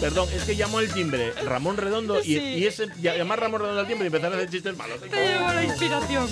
[0.00, 2.38] Perdón, es que llamó el timbre Ramón Redondo y, Sí.
[2.38, 5.00] y ese llamar Ramón Redondo al timbre y empezar a hacer chistes malos.
[5.00, 6.28] Te llevo la inspiración.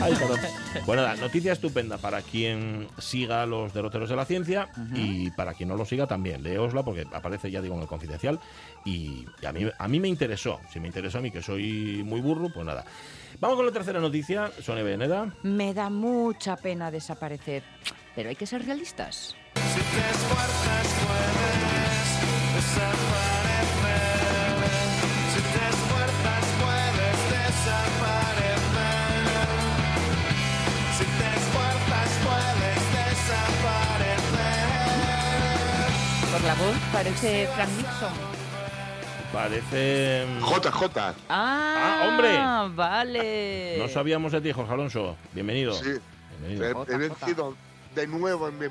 [0.00, 0.38] Ay, perdón.
[0.86, 5.68] Bueno, nada, noticia estupenda para quien siga los derroteros de la ciencia y para quien
[5.68, 6.42] no lo siga también.
[6.42, 8.40] Leosla porque aparece, ya digo, en el confidencial
[8.84, 10.60] y, y a, mí, a mí me interesó.
[10.72, 12.84] Si me interesó a mí, que soy muy burro, pues nada.
[13.40, 14.50] Vamos con la tercera noticia.
[14.60, 15.34] Sonia Veneda.
[15.42, 17.62] Me da mucha pena desaparecer,
[18.14, 19.36] pero hay que ser realistas.
[19.54, 19.64] Por
[22.82, 23.09] la
[36.60, 38.12] voz parece Frank Nixon.
[39.32, 40.26] Parece...
[40.26, 41.14] mm, JJ.
[41.28, 42.74] Ah, hombre.
[42.74, 43.76] Vale.
[43.78, 45.16] No sabíamos de ti, Jorge Alonso.
[45.32, 45.72] Bienvenido.
[45.74, 45.90] Sí,
[46.40, 46.84] Bienvenido.
[46.88, 47.54] he, he vencido
[47.94, 48.66] de nuevo en mi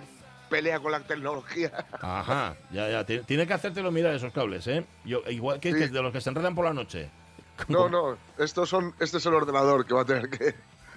[0.49, 1.71] pelea con la tecnología.
[2.01, 3.05] Ajá, ya, ya.
[3.05, 4.83] Ti- Tiene que hacértelo mirar esos cables, ¿eh?
[5.05, 5.79] Yo, igual que, Sí.
[5.79, 7.09] que de los que se enredan por la noche.
[7.67, 10.55] No, no, estos son, este es el ordenador que va a tener que,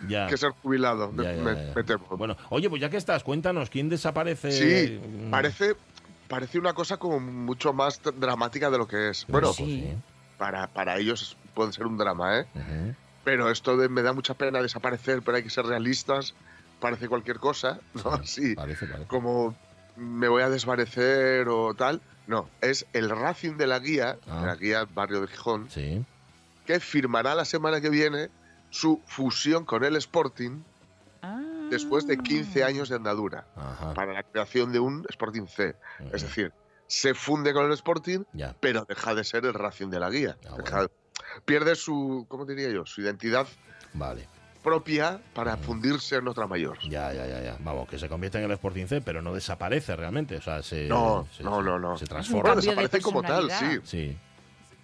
[0.09, 0.27] Ya.
[0.27, 1.13] que ser jubilado.
[1.17, 1.73] Ya, ya, me, ya, ya.
[1.75, 2.07] me temo.
[2.17, 4.51] Bueno, oye, pues ya que estás, cuéntanos, ¿quién desaparece?
[4.51, 5.01] sí,
[5.31, 5.75] parece,
[6.33, 9.27] parece una cosa como mucho más dramática de lo que es.
[9.29, 9.95] Bueno, Bueno, pues Sí.
[10.39, 12.47] para, para ellos puede ser un drama, ¿eh?
[13.23, 16.35] Pero esto de me da mucha pena desaparecer, pero hay que ser realistas,
[16.81, 18.25] parece cualquier cosa, ¿no?
[18.25, 19.07] Sí, Parece, parece.
[19.09, 19.55] como
[19.97, 22.01] me voy a desvanecer o tal.
[22.27, 24.41] No, es el Racing de la Guía, Ah.
[24.41, 26.03] de la Guía Barrio de Gijón, Sí.
[26.67, 28.31] que firmará la semana que viene
[28.71, 30.63] su fusión con el Sporting.
[31.73, 33.95] Después de 15 años de andadura Ajá.
[33.95, 35.75] para la creación de un Sporting C.
[36.13, 36.53] Es decir,
[36.87, 38.55] se funde con el Sporting, Ya.
[38.61, 40.37] pero deja de ser el Racing de la Guía.
[40.49, 40.91] Ah, Deja- bueno.
[41.47, 42.85] Pierde su, ¿cómo diría yo?
[42.85, 43.47] Su identidad
[43.95, 44.29] Vale.
[44.63, 46.79] propia para fundirse en otra mayor.
[46.89, 47.57] Ya, ya, ya, ya.
[47.61, 50.37] Vamos, que se convierte en el Sporting C, pero no desaparece realmente.
[50.37, 50.87] O sea, se.
[50.89, 51.97] No, se- no, no, no.
[51.97, 52.43] Se transforma.
[52.43, 53.81] Bueno, cambio de desaparece como tal, sí.
[53.85, 54.19] Sí.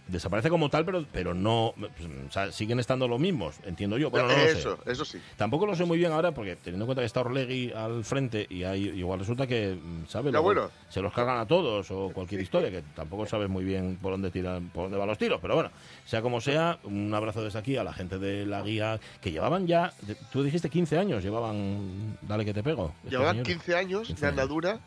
[0.09, 1.75] Desaparece como tal, pero, pero no.
[1.79, 1.93] pues,
[2.29, 4.11] o sea, siguen estando los mismos, entiendo yo.
[4.11, 4.59] Bueno, no lo sé.
[4.59, 5.21] eso, eso sí.
[5.37, 8.47] Tampoco lo sé muy bien ahora, porque teniendo en cuenta que está Orlegui al frente
[8.49, 10.33] y hay, igual resulta que, ¿sabes?
[10.33, 10.71] Luego bueno.
[10.89, 14.31] Se los cargan a todos o cualquier historia, que tampoco sabes muy bien por dónde
[14.31, 15.39] tiran, por dónde van los tiros.
[15.43, 15.71] Pero bueno,
[16.05, 19.67] sea como sea, un abrazo desde aquí a la gente de la guía, que llevaban
[19.67, 19.93] ya,
[20.33, 22.95] tú dijiste 15 años, llevaban, dale que te pego.
[23.09, 23.47] Llevan señores.
[23.57, 24.79] 15 años 15 de andadura,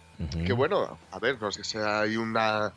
[0.45, 2.73] que bueno, a ver, no es que sea hay una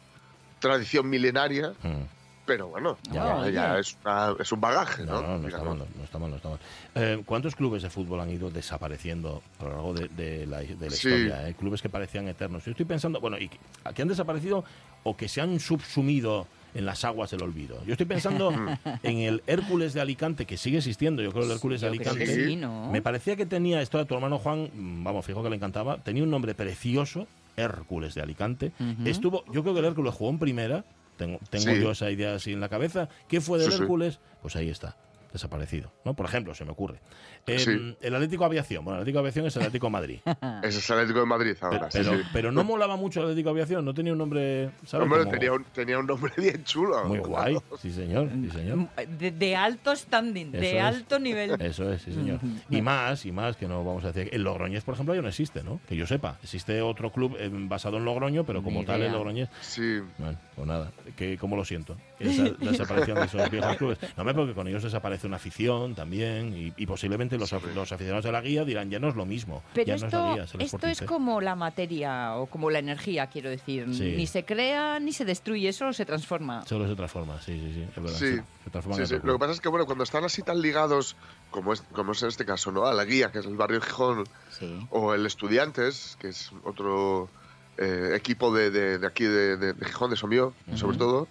[0.61, 2.24] tradición milenaria, Mm.
[2.47, 3.81] Pero bueno, Ya, ya, ya oye.
[3.81, 5.39] es, una- es un bagaje, No, ¿no?
[5.39, 6.59] no, no mal, no, no está mal, no está mal.
[6.95, 10.77] Eh, ¿Cuántos clubes de fútbol han ido desapareciendo a lo largo de, de la, de
[10.79, 11.09] la Sí.
[11.09, 11.49] historia?
[11.49, 11.55] eh?
[11.55, 12.65] Clubes que parecían eternos.
[12.65, 13.59] Yo estoy pensando, bueno, y que,
[13.95, 14.65] que han desaparecido
[15.03, 17.85] o que se han subsumido en las aguas del olvido.
[17.85, 18.51] Yo estoy pensando
[19.03, 22.27] en el Hércules de Alicante, que sigue existiendo, yo creo el Hércules de Alicante.
[22.27, 22.45] Sí.
[22.47, 22.91] sí, ¿no?
[22.91, 25.99] Me parecía que tenía esto de tu hermano Juan, mm, vamos, fijo que le encantaba,
[25.99, 28.73] tenía un nombre precioso, Hércules de Alicante.
[29.05, 30.85] Estuvo, yo creo que el Hércules jugó en primera,
[31.17, 31.81] tengo, tengo Sí.
[31.81, 33.09] yo esa idea así en la cabeza.
[33.29, 33.73] ¿Qué fue sí.
[33.73, 34.21] Hércules?
[34.43, 34.97] Pues ahí está.
[35.35, 36.15] Desaparecido, ¿no?
[36.15, 37.01] Por ejemplo, se me ocurre.
[37.47, 37.97] Eh, Sí.
[38.01, 40.21] El Atlético Aviación, bueno, el Atlético Aviación es el Atlético Madrid.
[40.63, 41.89] Ese es el Atlético de Madrid ahora.
[41.93, 42.29] pero, sí, pero, sí.
[42.33, 45.05] pero no molaba mucho el Atlético Aviación, no tenía un nombre, ¿sabes?
[45.05, 47.05] Hombre, Como tenía un, tenía un nombre bien chulo.
[47.05, 48.89] Muy guay, sí señor, sí señor.
[49.19, 50.83] De, de alto standing, Eso de es.
[50.85, 51.61] alto nivel.
[51.61, 52.39] Eso es, sí señor.
[52.71, 54.33] Y más, y más, que no vamos a decir.
[54.33, 55.81] El Logroñés, por ejemplo, ya no existe, ¿no?
[55.89, 56.39] Que yo sepa.
[56.43, 59.13] Existe otro club eh, basado en Logroño, pero como Ni tal el.
[59.13, 59.49] Logroñés.
[59.61, 60.01] Sí.
[60.19, 61.97] Bueno, pues nada, que cómo lo siento.
[62.21, 63.99] Esa desaparición de esos viejos clubes.
[64.17, 67.91] No me porque con ellos desaparece una afición también y, y posiblemente los, af- los
[67.93, 69.63] aficionados de la guía dirán ya no es lo mismo.
[69.75, 71.07] Pero ya no es la esto, guía, es el esto es C".
[71.07, 73.87] como la materia o como la energía, quiero decir.
[73.95, 74.15] Sí.
[74.17, 76.65] Ni se crea ni se destruye, solo se transforma.
[76.67, 77.83] Solo se transforma, sí, sí, sí.
[77.83, 78.27] Es verdad, Sí.
[78.27, 79.15] se, se transforma Sí, en sí.
[79.17, 81.17] otro Lo que pasa es que, bueno, cuando están así tan ligados,
[81.51, 82.87] como es, como es en este caso, ¿no?
[82.87, 84.87] A la guía, que es el barrio Gijón, Sí.
[84.91, 87.29] o el Estudiantes, que es otro
[87.77, 91.27] eh, equipo de, de- de aquí de, de- de Gijón, de Somió, sobre todo.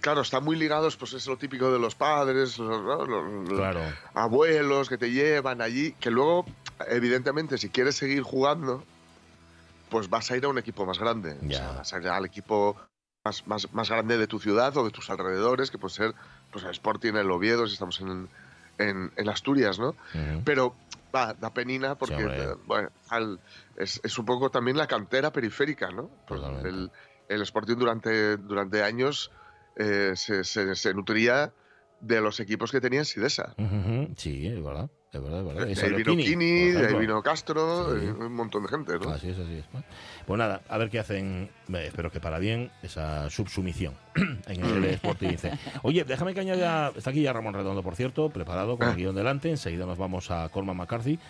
[0.00, 3.04] Claro, están muy ligados, pues es lo típico de los padres, los, ¿no?
[3.04, 3.92] Los- los Claro.
[4.14, 6.46] abuelos que te llevan allí, que luego,
[6.88, 8.84] evidentemente, si quieres seguir jugando,
[9.90, 11.36] pues vas a ir a un equipo más grande.
[11.42, 11.58] O Ya.
[11.58, 12.76] sea, vas a ir al equipo
[13.24, 16.14] más, más, más grande de tu ciudad o de tus alrededores, que puede ser
[16.50, 18.28] pues, el Sporting, el Oviedo, si estamos en,
[18.78, 19.94] en, en Asturias, ¿no?
[20.44, 20.74] Pero
[21.14, 23.38] va, da penina porque Sí, eh, bueno, al-
[23.76, 26.08] es, es un poco también la cantera periférica, ¿no?
[26.64, 26.90] El,
[27.28, 29.30] el Sporting durante, durante años
[29.76, 31.52] eh, se, se- se nutría
[32.00, 33.54] de los equipos que tenía Sidesa.
[33.58, 35.66] Ujú, Sí, es verdad, es verdad, es verdad.
[35.66, 38.06] De ahí vino Kini, ahí vino Castro, Sí.
[38.06, 39.10] eh, un montón de gente, ¿no?
[39.10, 39.64] Así es, así es.
[40.26, 43.94] Pues nada, a ver qué hacen, eh, espero que para bien, esa subsumisión
[44.48, 45.52] en el Sporting C.
[45.82, 48.96] Oye, déjame que añada, está aquí ya Ramón Redondo, por cierto, preparado con el Ah.
[48.96, 51.20] guion delante, enseguida nos vamos a Corman McCarthy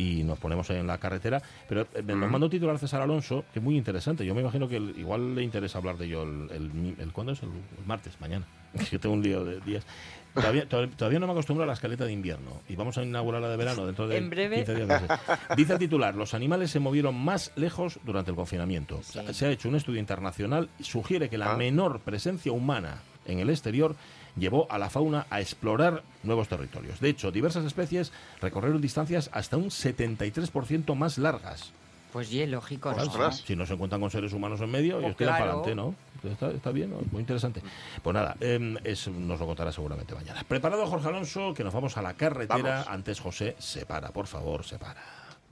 [0.00, 2.30] y nos ponemos en la carretera, pero eh, nos Mm.
[2.32, 5.34] manda un titular César Alonso, que es muy interesante, yo me imagino que el- igual
[5.34, 7.42] le interesa hablar de ello el, el, el- ¿cuándo es?
[7.42, 7.48] El,
[7.86, 8.46] martes, mañana,
[8.90, 9.84] que tengo un lío de días.
[10.32, 13.84] Todavía, no me acostumbro a la escaleta de invierno y vamos a inaugurarla de verano
[13.84, 14.56] dentro de En breve.
[14.64, 14.88] 15 días.
[14.88, 15.14] no sé.
[15.56, 19.00] Dice el titular, los animales se movieron más lejos durante el confinamiento.
[19.02, 19.18] Sí.
[19.32, 21.56] Se ha hecho un estudio internacional sugiere que la Ah.
[21.56, 23.96] menor presencia humana en el exterior
[24.36, 27.00] llevó a la fauna a explorar nuevos territorios.
[27.00, 31.72] De hecho, diversas especies recorrieron distancias hasta un 73% más largas.
[32.12, 32.92] Pues sí, lógico.
[32.92, 33.32] ¿no?
[33.32, 35.94] Si no se encuentran con seres humanos en medio, Oh, ellos tiran para adelante, ¿no?
[36.28, 36.98] Está, está bien, ¿no?
[37.12, 37.62] muy interesante.
[38.02, 40.42] Pues nada, em, es- nos lo contará seguramente mañana.
[40.46, 42.62] Preparado, Jorge Alonso, que nos vamos a la carretera.
[42.62, 42.88] Vamos.
[42.88, 45.00] Antes, José, se para, por favor, se para.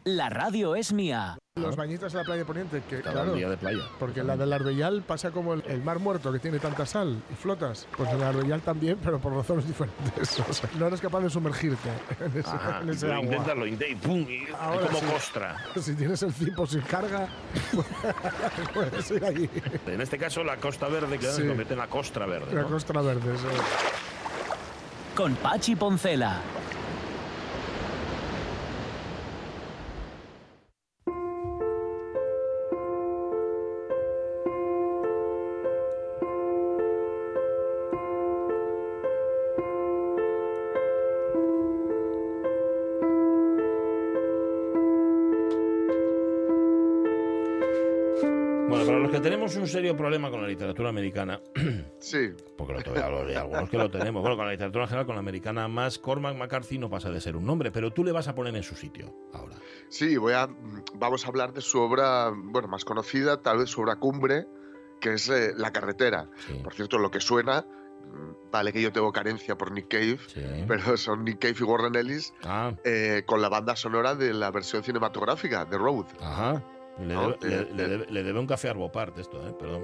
[0.05, 1.39] La radio es mía.
[1.61, 3.83] Los bañitos en la playa poniente, que Cada claro, día de playa.
[3.99, 7.35] porque la del Arbellal pasa como el, el mar muerto que tiene tanta sal y
[7.35, 7.87] flotas.
[7.97, 10.41] Pues en el Arbellal también, pero por razones diferentes.
[10.41, 11.89] O sea, no eres capaz de sumergirte
[12.21, 12.51] en ese,
[12.83, 13.25] en ese agua.
[13.25, 15.07] inténtalo, inté- y pum, y- Ahora como sí.
[15.07, 15.57] costra.
[15.81, 17.29] Si tienes el cipo sin carga,
[18.75, 19.49] puedes ir allí.
[19.87, 21.43] En este caso, la Costa Verde, que Sí.
[21.43, 22.55] se convierte en la Costra Verde.
[22.55, 22.69] La ¿no?
[22.69, 23.37] costra verde.
[23.39, 23.47] sí.
[25.15, 26.41] Con Pachi Poncela.
[49.79, 51.41] Serio problema con la literatura americana,
[51.99, 55.15] Sí, porque lo hay algunos que lo tenemos, bueno, con la literatura en general, con
[55.17, 58.29] la americana más, Cormac McCarthy no pasa de ser un nombre, pero tú le vas
[58.29, 59.57] a poner en su sitio ahora.
[59.89, 60.49] sí, voy a,
[60.95, 64.47] vamos a hablar de su obra, bueno, más conocida, tal vez su obra cumbre,
[65.01, 66.29] que es eh, La carretera.
[66.47, 70.19] Sí, Por cierto, lo que suena, mm, vale que yo tengo carencia por Nick Cave,
[70.27, 70.43] sí.
[70.67, 74.51] pero son Nick Cave y Warren Ellis Ah, eh, con la banda sonora de la
[74.51, 76.07] versión cinematográfica de Road.
[76.21, 76.65] ajá.
[77.01, 77.89] Le, No, debe, le- eh, le eh.
[77.89, 79.55] debe- le debe un café a Arbopart esto, ¿eh?
[79.59, 79.83] Perdón.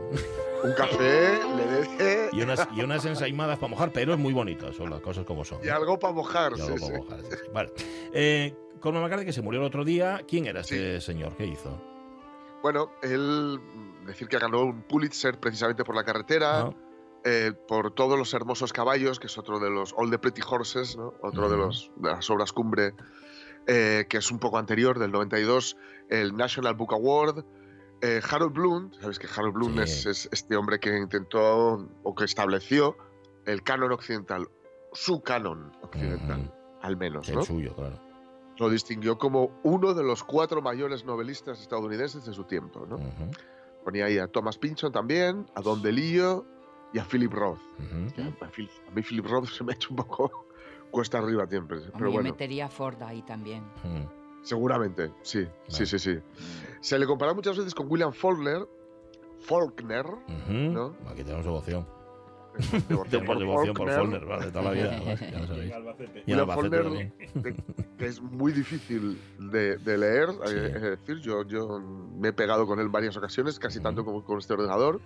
[0.65, 4.73] Un café, le debe Y unas, y unas ensaimadas para mojar, pero es muy bonito,
[4.73, 5.59] son las cosas como son.
[5.65, 6.53] y algo para mojar.
[6.53, 6.85] Y sí, algo sí.
[6.85, 7.37] para mojar, sí.
[7.53, 7.73] Vale.
[8.13, 11.37] Eh, Cormac McCarthy, que se murió el otro día, ¿quién era este señor?
[11.37, 11.81] ¿Qué hizo?
[12.63, 16.71] Bueno, él, mm, decir que ganó un Pulitzer precisamente por la carretera,
[17.25, 20.97] eh, por todos los hermosos caballos, que es otro de los All the Pretty Horses,
[20.97, 21.15] ¿no?
[21.23, 22.93] otro de, los, de las obras cumbre,
[23.67, 25.77] eh, que es un poco anterior, del 92,
[26.11, 27.45] el National Book Award.
[28.03, 29.81] Eh, Harold Bloom, sabes que Harold Bloom Sí.
[29.83, 32.97] es, es este hombre que intentó o que estableció
[33.47, 34.49] el canon occidental,
[34.93, 37.43] su canon occidental, al menos, el ¿no?
[37.45, 37.99] suyo, claro.
[38.59, 42.99] Lo distinguió como uno de los cuatro mayores novelistas estadounidenses de su tiempo, ¿no?
[43.85, 46.45] Ponía ahí a Thomas Pynchon también, a Don DeLillo
[46.93, 47.59] y a Philip Roth.
[48.41, 50.47] A Phil- a mí Philip Roth se me ha hecho un poco
[50.95, 53.65] cuesta arriba siempre, A pero mí bueno, metería a Ford ahí también.
[53.85, 54.09] ujú.
[54.43, 55.87] seguramente, sí, sí, Vale.
[55.87, 56.19] sí, sí.
[56.81, 58.67] Se le compara muchas veces con William Faulkner,
[59.41, 60.53] Faulkner, Ujú.
[60.53, 60.95] ¿No?
[61.09, 61.87] Aquí tenemos devoción.
[62.89, 64.25] Tengo por devoción por Faulkner.
[64.25, 65.01] Vale, toda la vida.
[65.31, 65.73] ya lo sabéis.
[66.27, 67.13] Y William Faulkner,
[67.99, 70.55] que es muy difícil de, de leer, Sí.
[70.57, 74.11] eh, es decir, yo, yo me he pegado con él varias ocasiones, casi tanto Ujú.
[74.13, 75.01] como con este ordenador.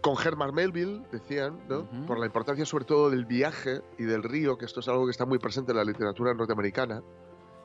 [0.00, 1.88] Con Herman Melville, decían, ¿no?
[2.06, 5.10] Por la importancia sobre todo del viaje y del río, que esto es algo que
[5.10, 7.02] está muy presente en la literatura norteamericana,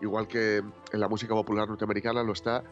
[0.02, 2.64] igual que en la música popular norteamericana lo está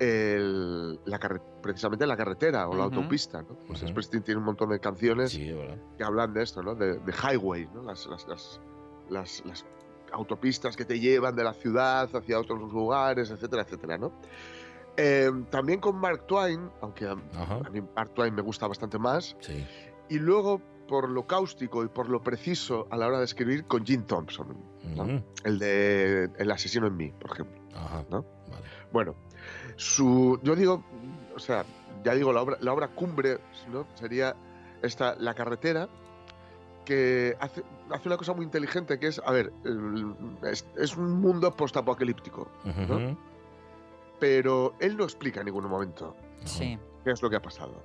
[0.00, 1.18] el- la
[1.62, 3.42] precisamente la carretera o la autopista.
[3.42, 3.54] ¿no?
[3.68, 3.90] Pues Ujú.
[3.90, 5.54] Springsteen tiene un montón de canciones Sí,
[5.96, 6.74] que hablan de esto, ¿no?
[6.74, 7.82] De, de highway, ¿no?
[7.82, 8.60] Las, las, las,
[9.10, 9.64] las- las
[10.12, 14.12] autopistas que te llevan de la ciudad hacia otros lugares, etcétera, etcétera, ¿no?
[14.96, 17.14] Eh, también con Mark Twain, aunque a,
[17.70, 19.66] mí Mark Twain me gusta bastante más, Sí.
[20.10, 23.86] y luego por lo cáustico y por lo preciso a la hora de escribir con
[23.86, 24.54] Jim Thompson,
[25.44, 27.62] el de El asesino en mí, por ejemplo.
[27.74, 28.04] Ajá.
[28.10, 28.26] ¿no?
[28.50, 28.64] Vale.
[28.92, 29.14] Bueno,
[29.76, 30.84] su, yo digo,
[31.34, 31.64] o sea,
[32.04, 33.38] ya digo, la obra, la obra cumbre
[33.72, 33.86] ¿no?
[33.94, 34.36] sería
[34.82, 35.88] esta, La carretera,
[36.84, 39.52] que hace, hace una cosa muy inteligente, que es, a ver,
[40.42, 42.48] es, es un mundo postapocalíptico.
[44.22, 46.78] Pero él no explica en ningún momento Sí.
[47.02, 47.82] qué es lo que ha pasado.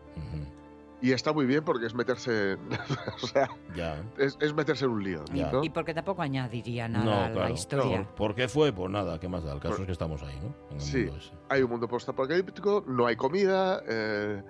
[1.01, 2.57] Y está muy bien porque es meterse,
[3.23, 4.03] o sea, Ya.
[4.19, 5.51] es, es meterse en un lío, Ya.
[5.51, 5.63] ¿no?
[5.63, 7.39] Y porque tampoco añadiría nada No, a claro.
[7.39, 7.97] la historia.
[8.03, 8.71] ¿Por, por qué fue?
[8.71, 9.53] Pues nada, ¿qué más da?
[9.53, 10.53] El caso Por- es que estamos ahí, ¿no?
[10.69, 10.97] En el Sí.
[11.05, 11.31] mundo ese.
[11.49, 14.43] hay un mundo postapocalíptico, no hay comida, eh,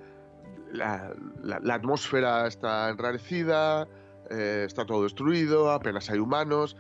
[0.74, 3.88] la, la- la atmósfera está enrarecida,
[4.30, 6.76] eh, está todo destruido, apenas hay humanos.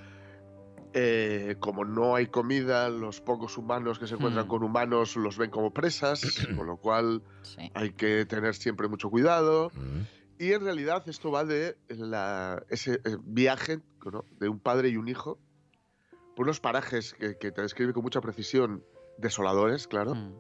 [0.93, 4.49] Eh, como no hay comida, los pocos humanos que se encuentran Hmm.
[4.49, 6.21] con humanos los ven como presas,
[6.57, 7.69] con lo cual Sí.
[7.73, 9.67] hay que tener siempre mucho cuidado.
[9.67, 10.05] Ujú.
[10.39, 13.79] Y en realidad esto va de la- ese eh, viaje
[14.11, 14.23] ¿no?
[14.39, 15.37] de un padre y un hijo
[16.35, 18.83] por unos parajes que, que te describe con mucha precisión,
[19.17, 20.33] desoladores, claro Mm.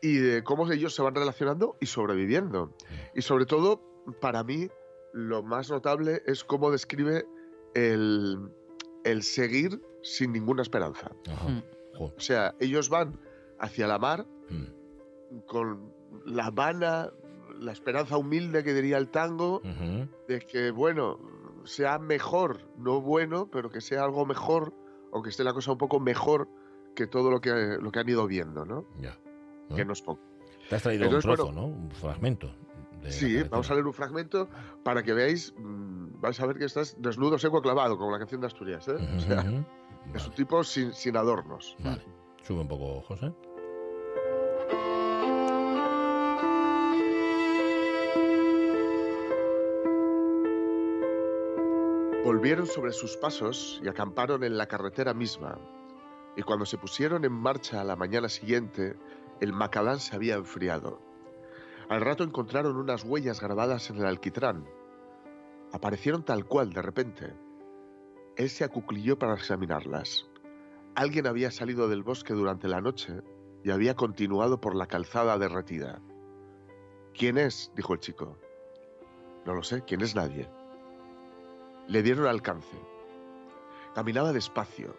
[0.00, 2.74] y de cómo ellos se van relacionando y sobreviviendo.
[3.14, 3.82] Y sobre todo,
[4.20, 4.68] para mí,
[5.12, 7.26] lo más notable es cómo describe
[7.74, 8.38] el,
[9.06, 11.10] el seguir sin ninguna esperanza.
[11.30, 11.48] Ajá.
[11.48, 11.62] Mm.
[11.98, 13.18] O sea, ellos van
[13.58, 15.38] hacia la mar Mm.
[15.46, 15.92] con
[16.24, 17.10] la vana,
[17.58, 20.08] la esperanza humilde que diría el tango, Ujú.
[20.28, 21.18] de que, bueno,
[21.64, 24.72] sea mejor, no bueno, pero que sea algo mejor,
[25.10, 26.48] o que esté la cosa un poco mejor
[26.94, 28.86] que todo lo que, lo que han ido viendo, ¿no?
[29.00, 29.18] Ya.
[29.68, 29.74] ¿no?
[29.76, 30.20] Que no es poco.
[30.68, 31.74] Te has traído Entonces, un trozo, bueno, ¿no?
[31.74, 32.54] Un fragmento.
[33.08, 34.48] Sí, vamos a leer un fragmento
[34.82, 38.40] para que veáis, mm, vais a ver que estás desnudo, seco, clavado, como la canción
[38.40, 38.86] de Asturias.
[38.88, 38.96] ¿eh?
[39.16, 39.44] O sea,
[40.14, 41.76] es un tipo sin, sin adornos.
[41.80, 42.02] vale.
[42.42, 43.32] Sube un poco, José.
[52.24, 55.58] Volvieron sobre sus pasos y acamparon en la carretera misma.
[56.36, 58.96] Y cuando se pusieron en marcha a la mañana siguiente,
[59.40, 61.05] el macalán se había enfriado.
[61.88, 64.66] Al rato encontraron unas huellas grabadas en el alquitrán.
[65.72, 67.32] Aparecieron tal cual de repente.
[68.36, 70.26] Él se acuclilló para examinarlas.
[70.96, 73.22] Alguien había salido del bosque durante la noche
[73.62, 76.00] y había continuado por la calzada derretida.
[77.14, 77.70] ¿Quién es?
[77.76, 78.36] dijo el chico.
[79.44, 80.48] No lo sé, ¿quién es nadie?
[81.86, 82.76] Le dieron alcance.
[83.94, 84.96] Caminaba despacio,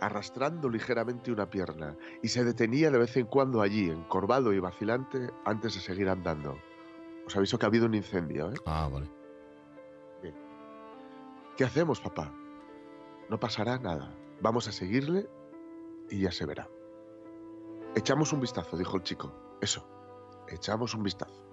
[0.00, 5.30] arrastrando ligeramente una pierna, y se detenía de vez en cuando allí, encorvado y vacilante,
[5.44, 6.58] antes de seguir andando.
[7.26, 8.56] Os aviso que ha habido un incendio, ¿eh?
[8.66, 9.10] Ah, vale.
[11.56, 12.32] ¿Qué hacemos, papá?
[13.28, 14.16] No pasará nada.
[14.40, 15.28] Vamos a seguirle
[16.08, 16.68] y ya se verá.
[17.94, 19.32] Echamos un vistazo, dijo el chico.
[19.60, 19.86] Eso,
[20.48, 21.44] echamos un vistazo.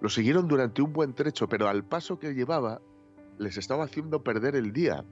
[0.00, 2.80] Lo siguieron durante un buen trecho, pero al paso que llevaba
[3.38, 5.04] les estaba haciendo perder el día.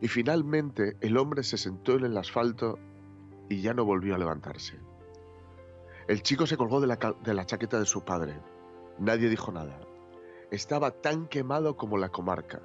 [0.00, 2.78] Y finalmente el hombre se sentó en el asfalto
[3.48, 4.78] y ya no volvió a levantarse.
[6.08, 8.40] El chico se colgó de la, de la chaqueta de su padre.
[8.98, 9.80] Nadie dijo nada.
[10.50, 12.60] Estaba tan quemado como la comarca.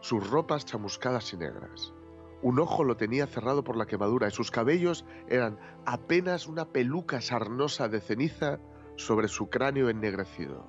[0.00, 1.92] Sus ropas chamuscadas y negras.
[2.40, 7.20] Un ojo lo tenía cerrado por la quemadura y sus cabellos eran apenas una peluca
[7.20, 8.60] sarnosa de ceniza
[8.94, 10.64] sobre su cráneo ennegrecido.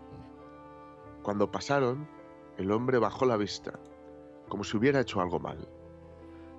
[1.21, 2.07] Cuando pasaron,
[2.59, 3.79] el hombre bajó la vista,
[4.49, 5.65] como si hubiera hecho algo mal.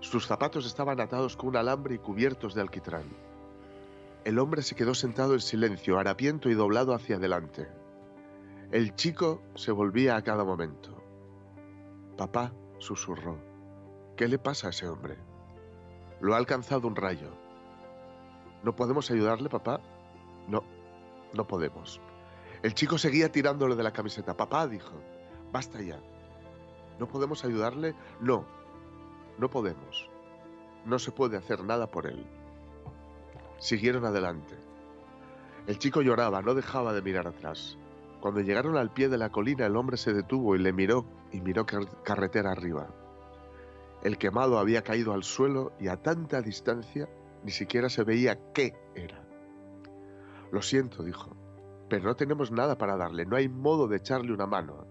[0.00, 3.04] Sus zapatos estaban atados con un alambre y cubiertos de alquitrán.
[4.24, 7.68] El hombre se quedó sentado en silencio, harapiento y doblado hacia adelante.
[8.70, 11.04] El chico se volvía a cada momento.
[12.16, 13.36] Papá, susurró,
[14.16, 15.18] ¿qué le pasa a ese hombre?
[16.22, 17.28] Lo ha alcanzado un rayo.
[18.62, 19.82] ¿No podemos ayudarle, papá?
[20.48, 20.64] No,
[21.34, 22.00] no podemos.
[22.62, 24.34] El chico seguía tirándole de la camiseta.
[24.34, 24.94] Papá, dijo,
[25.52, 25.98] basta ya.
[26.98, 27.94] ¿No podemos ayudarle?
[28.20, 28.44] No,
[29.38, 30.08] no podemos.
[30.84, 32.26] No se puede hacer nada por él.
[33.58, 34.54] Siguieron adelante.
[35.66, 37.76] El chico lloraba, no dejaba de mirar atrás.
[38.20, 41.40] Cuando llegaron al pie de la colina, el hombre se detuvo y le miró y
[41.40, 42.88] miró car- carretera arriba.
[44.02, 47.08] El quemado había caído al suelo y a tanta distancia
[47.44, 49.22] ni siquiera se veía qué era.
[50.52, 51.36] Lo siento, dijo,
[51.88, 54.86] pero no tenemos nada para darle, no hay modo de echarle una mano.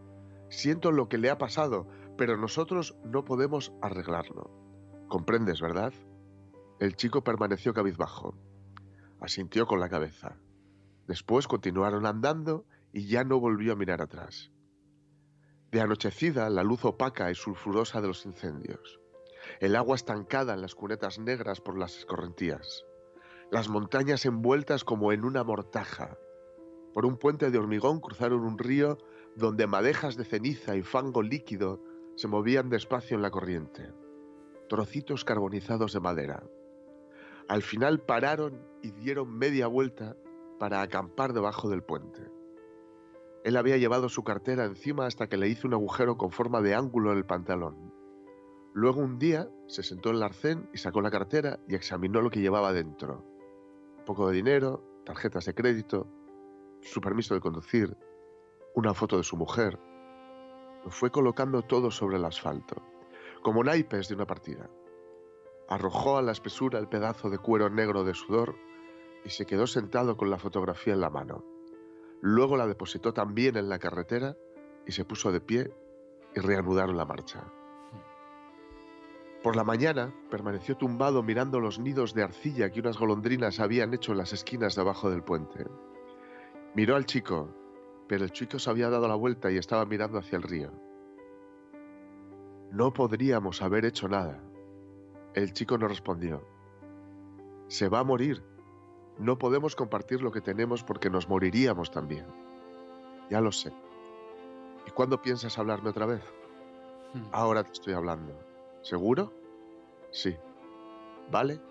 [0.49, 1.87] Siento lo que le ha pasado,
[2.17, 4.51] pero nosotros no podemos arreglarlo.
[5.07, 5.93] ¿Comprendes, verdad?
[6.79, 8.35] El chico permaneció cabizbajo.
[9.19, 10.37] Asintió con la cabeza.
[11.07, 14.51] Después continuaron andando y ya no volvió a mirar atrás.
[15.71, 18.99] De anochecida, la luz opaca y sulfurosa de los incendios.
[19.59, 22.85] El agua estancada en las cunetas negras por las escorrentías.
[23.51, 26.17] Las montañas envueltas como en una mortaja.
[26.93, 28.97] Por un puente de hormigón cruzaron un río
[29.39, 31.81] donde madejas de ceniza y fango líquido
[32.15, 33.91] se movían despacio en la corriente.
[34.67, 36.43] Trocitos carbonizados de madera.
[37.47, 40.15] Al final pararon y dieron media vuelta
[40.59, 42.29] para acampar debajo del puente.
[43.45, 46.75] Él había llevado su cartera encima hasta que le hizo un agujero con forma de
[46.75, 47.93] ángulo en el pantalón.
[48.73, 52.29] Luego un día se sentó en el arcén y sacó la cartera y examinó lo
[52.29, 53.25] que llevaba dentro.
[54.05, 56.07] Poco de dinero, tarjetas de crédito,
[56.81, 57.95] su permiso de conducir,
[58.75, 59.79] una foto de su mujer.
[60.83, 62.81] Lo fue colocando todo sobre el asfalto,
[63.41, 64.69] como naipes de una partida.
[65.67, 68.55] Arrojó a la espesura el pedazo de cuero negro de sudor
[69.23, 71.43] y se quedó sentado con la fotografía en la mano.
[72.21, 74.35] Luego la depositó también en la carretera
[74.85, 75.73] y se puso de pie
[76.35, 77.51] y reanudaron la marcha.
[79.43, 84.11] Por la mañana permaneció tumbado mirando los nidos de arcilla que unas golondrinas habían hecho
[84.11, 85.65] en las esquinas de abajo del puente.
[86.75, 87.49] Miró al chico,
[88.09, 90.71] pero el chico se había dado la vuelta y estaba mirando hacia el río.
[92.71, 94.41] No podríamos haber hecho nada.
[95.35, 96.43] El chico no respondió.
[97.67, 98.43] Se va a morir.
[99.19, 102.25] No podemos compartir lo que tenemos porque nos moriríamos también.
[103.29, 103.71] Ya lo sé.
[104.87, 106.23] ¿Y cuándo piensas hablarme otra vez?
[107.31, 108.33] Ahora te estoy hablando.
[108.81, 109.31] ¿Seguro?
[110.09, 110.35] Sí.
[111.29, 111.57] ¿Vale?
[111.57, 111.68] Vale.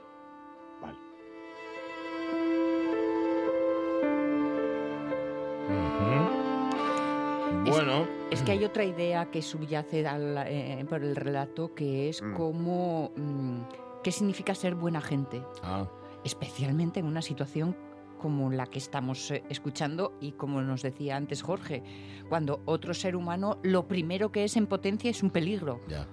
[7.70, 12.22] Bueno, Es que hay otra idea que subyace al- eh, por el relato, que es
[12.22, 12.34] Mm.
[12.34, 13.12] cómo...
[13.16, 13.58] mm,
[14.02, 15.42] ¿Qué significa ser buena gente?
[15.62, 15.86] ah,
[16.24, 17.76] Especialmente en una situación
[18.20, 21.82] como la que estamos eh, escuchando y como nos decía antes Jorge,
[22.28, 25.80] cuando otro ser humano lo primero que es en potencia es un peligro.
[25.88, 26.06] ya.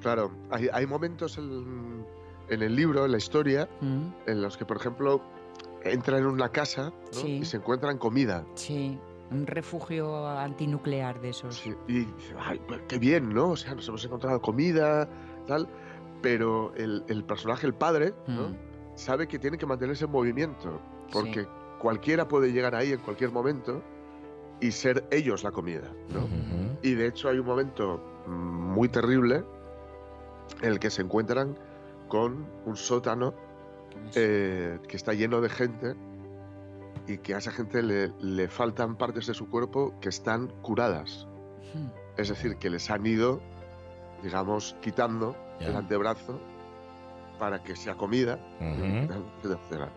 [0.00, 2.04] Claro, hay, hay momentos en,
[2.50, 5.22] en el libro, en la historia, Mm, en los que, por ejemplo,
[5.82, 7.18] entra en una casa ¿no?
[7.20, 7.38] Sí.
[7.38, 8.44] y se encuentran comida.
[8.54, 8.98] Sí,
[9.30, 11.56] un refugio antinuclear de esos.
[11.56, 13.50] Sí, y dice, "Ay, pues qué bien, ¿no?
[13.50, 15.08] O sea, nos hemos encontrado comida,
[15.46, 15.68] tal.
[16.22, 18.48] Pero el, el personaje, el padre, ¿no?
[18.50, 18.56] Mm.
[18.94, 20.80] sabe que tiene que mantenerse en movimiento,
[21.12, 21.48] porque Sí.
[21.80, 23.82] cualquiera puede llegar ahí en cualquier momento
[24.60, 26.28] y ser ellos la comida, ¿no?
[26.82, 29.42] Y de hecho hay un momento muy terrible
[30.62, 31.58] en el que se encuentran
[32.08, 33.34] con un sótano
[34.14, 35.94] eh, que está lleno de gente
[37.06, 41.26] y que a esa gente le, le faltan partes de su cuerpo que están curadas.
[41.74, 41.86] Mm.
[42.20, 43.40] Es decir, que les han ido,
[44.22, 46.40] digamos, quitando el antebrazo
[47.38, 48.38] para que sea comida.
[49.42, 49.90] Etcétera.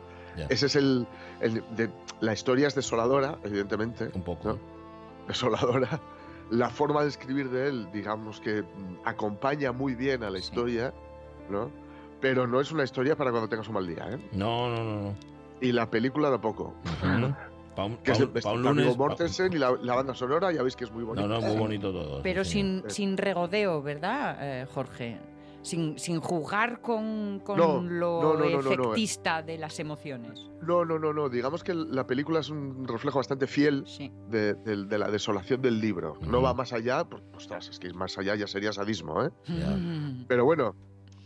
[0.50, 1.08] Ese es el,
[1.40, 1.90] el de-
[2.20, 4.10] la historia es desoladora, evidentemente.
[4.14, 4.50] Un poco.
[4.50, 4.60] ¿no?
[5.28, 6.00] Desoladora.
[6.50, 10.46] La forma de escribir de él, digamos que mm, acompaña muy bien a la Sí.
[10.46, 10.94] historia,
[11.50, 11.70] ¿no?
[12.22, 14.30] Pero no es una historia para cuando tengas un mal día, ¿eh?
[14.32, 15.02] No, no, no.
[15.02, 15.16] no.
[15.62, 16.76] Y la película tampoco.
[17.04, 17.34] Ujú.
[17.76, 18.88] Pa' un, Que es pa' un- lunes.
[18.88, 21.28] pa- Mortensen y la, la banda sonora, ya veis que es muy bonita.
[21.28, 22.22] No, no, muy bonito todo.
[22.24, 22.96] Pero sí, sin, Sí.
[23.04, 25.20] sin regodeo, ¿verdad, eh, Jorge?
[25.62, 28.72] Sin, sin jugar con, con No, lo no, no, no, no, no.
[28.84, 30.50] efectista de las emociones.
[30.62, 31.28] No, no, no, no.
[31.30, 34.12] Digamos que la película es un reflejo bastante fiel Sí.
[34.30, 36.18] de, de- de la desolación del libro.
[36.22, 39.30] No va más allá, pues, ostras, es que más allá ya sería sadismo, ¿eh?
[39.48, 40.26] Mm.
[40.28, 40.74] Pero bueno,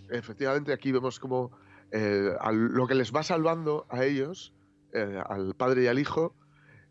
[0.10, 1.52] efectivamente aquí vemos como
[1.92, 4.54] eh, lo que les va salvando a ellos,
[4.94, 6.36] eh, al padre y al hijo,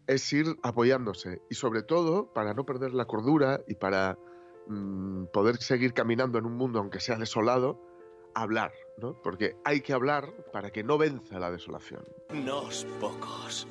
[0.07, 1.41] es ir apoyándose.
[1.51, 4.19] Y sobre todo, para no perder la cordura y para
[4.67, 7.81] mm, poder seguir caminando en un mundo, aunque sea desolado,
[8.35, 9.15] hablar, ¿no?
[9.23, 12.05] Porque hay que hablar para que no venza la desolación.
[12.33, 13.67] Nos pocos.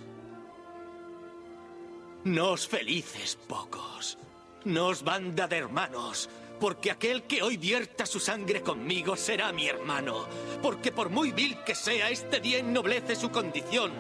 [2.24, 4.18] Nos felices pocos.
[4.66, 6.30] Nos banda de hermanos.
[6.60, 10.28] Porque aquel que hoy vierta su sangre conmigo será mi hermano.
[10.62, 13.92] Porque por muy vil que sea, este día ennoblece su condición.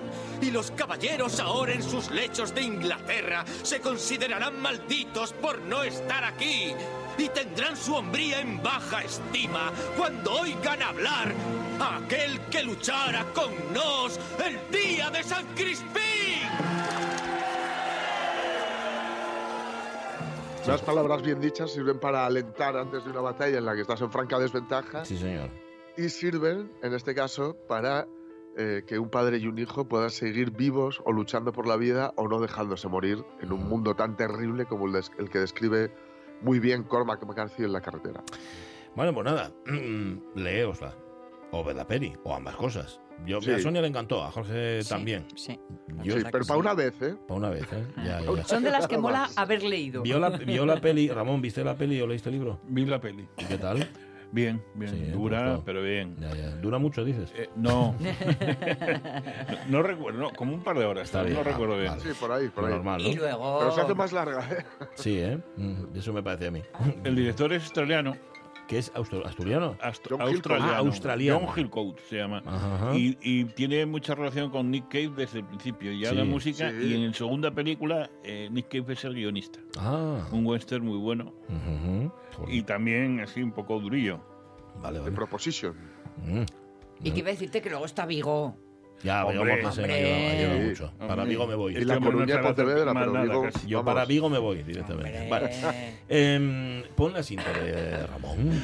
[0.41, 6.23] Y los caballeros ahora en sus lechos de Inglaterra se considerarán malditos por no estar
[6.25, 6.73] aquí.
[7.17, 11.33] Y tendrán su hombría en baja estima cuando oigan hablar
[11.79, 17.08] a aquel que luchara con nos el día de San Crispín.
[20.67, 24.01] Las palabras bien dichas sirven para alentar antes de una batalla en la que estás
[24.01, 25.49] en franca desventaja Sí, señor.
[25.97, 28.07] y sirven, en este caso, para
[28.55, 32.13] eh, que un padre y un hijo puedan seguir vivos o luchando por la vida
[32.17, 35.91] o no dejándose morir en un mundo tan terrible como el, des- el que describe
[36.41, 38.23] muy bien Cormac McCarthy en la carretera.
[38.95, 39.51] Bueno, pues nada,
[40.35, 40.95] leéosla.
[41.51, 43.01] O ved la peli, o ambas cosas.
[43.25, 43.51] Yo, Sí.
[43.51, 45.25] A Sonia le encantó, a Jorge Sí, también.
[45.35, 45.59] Sí.
[46.03, 46.59] Yo, Sí, pero para sí.
[46.59, 47.15] una vez, ¿eh?
[47.27, 47.85] para una vez, ¿eh?
[47.97, 48.43] Ya, ya, ya.
[48.45, 50.01] Son de las que mola haber leído.
[50.03, 52.59] ¿Vio la, vio la peli, Ramón, ¿viste la peli o leíste el libro?
[52.67, 53.27] Vi la peli.
[53.37, 53.87] ¿Y qué tal?
[54.31, 54.91] Bien, bien.
[54.91, 56.15] Sí, Dura, pero bien.
[56.19, 56.49] Ya, ya.
[56.57, 57.33] ¿Dura mucho, dices?
[57.35, 57.95] Eh, no.
[59.69, 61.05] no recuerdo, no, como un par de horas.
[61.05, 61.89] Está no bien, recuerdo ah, bien.
[61.91, 62.01] vale.
[62.03, 62.71] Sí, por ahí, por ahí.
[62.71, 63.21] normal, Y ¿no?
[63.21, 63.59] luego...
[63.59, 64.65] Pero se hace más larga, ¿eh?
[64.95, 65.39] Sí, ¿eh?
[65.57, 66.61] Mm, Eso me parece a mí.
[67.03, 68.15] El director es australiano.
[68.69, 69.75] ¿Qué es austro- asturiano?
[69.81, 70.71] Astro- John australiano.
[70.73, 71.39] Ah, australiano.
[71.43, 72.43] John Hillcoat se llama.
[72.45, 72.95] Ajá, ajá.
[72.95, 75.91] Y, y tiene mucha relación con Nick Cave desde el principio.
[75.91, 76.15] Ya Sí.
[76.15, 76.69] la música.
[76.69, 76.77] Sí.
[76.85, 79.59] Y en la segunda película, eh, Nick Cave es el guionista.
[79.79, 80.23] Ah.
[80.31, 81.33] Un western muy bueno.
[82.47, 84.19] Y también así un poco durillo.
[84.81, 85.15] Vale, De vale.
[85.15, 85.75] Proposition.
[86.25, 86.43] Mm.
[87.03, 88.55] Y que iba a decirte que luego está Vigo.
[89.03, 90.13] Ya, Vigo Hombre, Mortensen hombre.
[90.13, 90.69] ayuda, ayuda Sí.
[90.69, 90.93] mucho.
[90.97, 91.29] Para Hombre.
[91.29, 91.77] Vigo me voy.
[91.77, 93.47] Y la Coruña Pontevedra, pero nada, Vigo.
[93.67, 93.93] Yo vamos.
[93.93, 95.19] para Vigo me voy directamente.
[95.21, 95.29] Hombre.
[95.29, 95.99] Vale.
[96.09, 98.61] Em, pon la cinta de Ramón.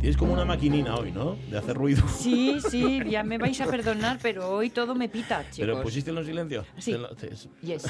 [0.00, 1.36] Tienes como una maquinina hoy, ¿no?
[1.50, 2.06] De hacer ruido.
[2.08, 5.58] Sí, sí, ya me vais a perdonar, pero hoy todo me pita, chicos.
[5.58, 6.64] Pero pusiste en silencio.
[6.78, 6.92] Sí.
[6.92, 7.84] Te lo- te- es- Yes.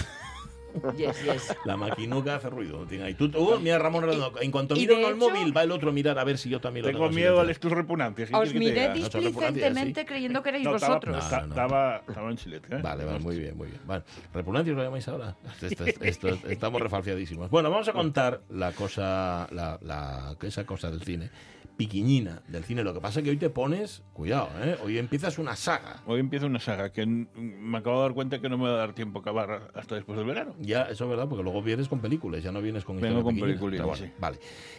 [0.97, 1.57] Yes, yes.
[1.65, 2.87] La maquinuca hace ruido.
[3.03, 3.15] Ahí.
[3.15, 6.19] Tú, mira, Ramón Redondo, en cuanto miro uno al móvil, va el otro a mirar
[6.19, 8.29] a ver si yo también lo Tengo tengo en miedo al estos repugnantes.
[8.31, 11.25] ¿qué Os miré dis- displicentemente creyendo que erais No, estaba- vosotros.
[11.25, 11.53] esta- No, no.
[11.55, 12.77] Estaba, estaba en silencio.
[12.79, 12.81] ¿eh?
[12.83, 13.81] Vale, vale, muy bien, muy bien.
[13.87, 14.05] Vale.
[14.33, 15.37] ¿Repugnantes lo llamáis ahora?
[15.63, 17.51] Esto- esto- esto- estamos refalfiadísimos.
[17.51, 21.31] Bueno, vamos a contar la cosa, la, la- esa cosa del cine,
[21.79, 22.83] piquiñina del cine.
[22.83, 24.77] Lo que pasa es que hoy te pones, cuidado, ¿eh?
[24.85, 26.03] hoy empiezas una saga.
[26.07, 28.79] Hoy empieza una saga que me acabo de dar cuenta que no me va a
[28.79, 30.57] dar tiempo a acabar hasta después del verano.
[30.59, 33.37] Ya, eso es verdad, porque luego vienes con películas, ya no vienes con Vengo con
[33.37, 34.11] Pero bueno, sí.
[34.19, 34.39] Vale.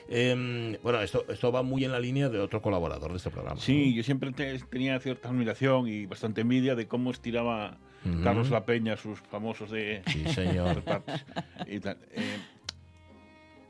[0.09, 3.59] Em, bueno, esto, esto va muy en la línea de otro colaborador de este programa.
[3.61, 7.77] Sí, yo siempre te- tenía cierta admiración y bastante envidia de cómo estiraba.
[8.23, 10.81] Carlos La Peña sus famosos de Sí, señor.
[11.67, 11.97] y tal.
[12.11, 12.37] Eh,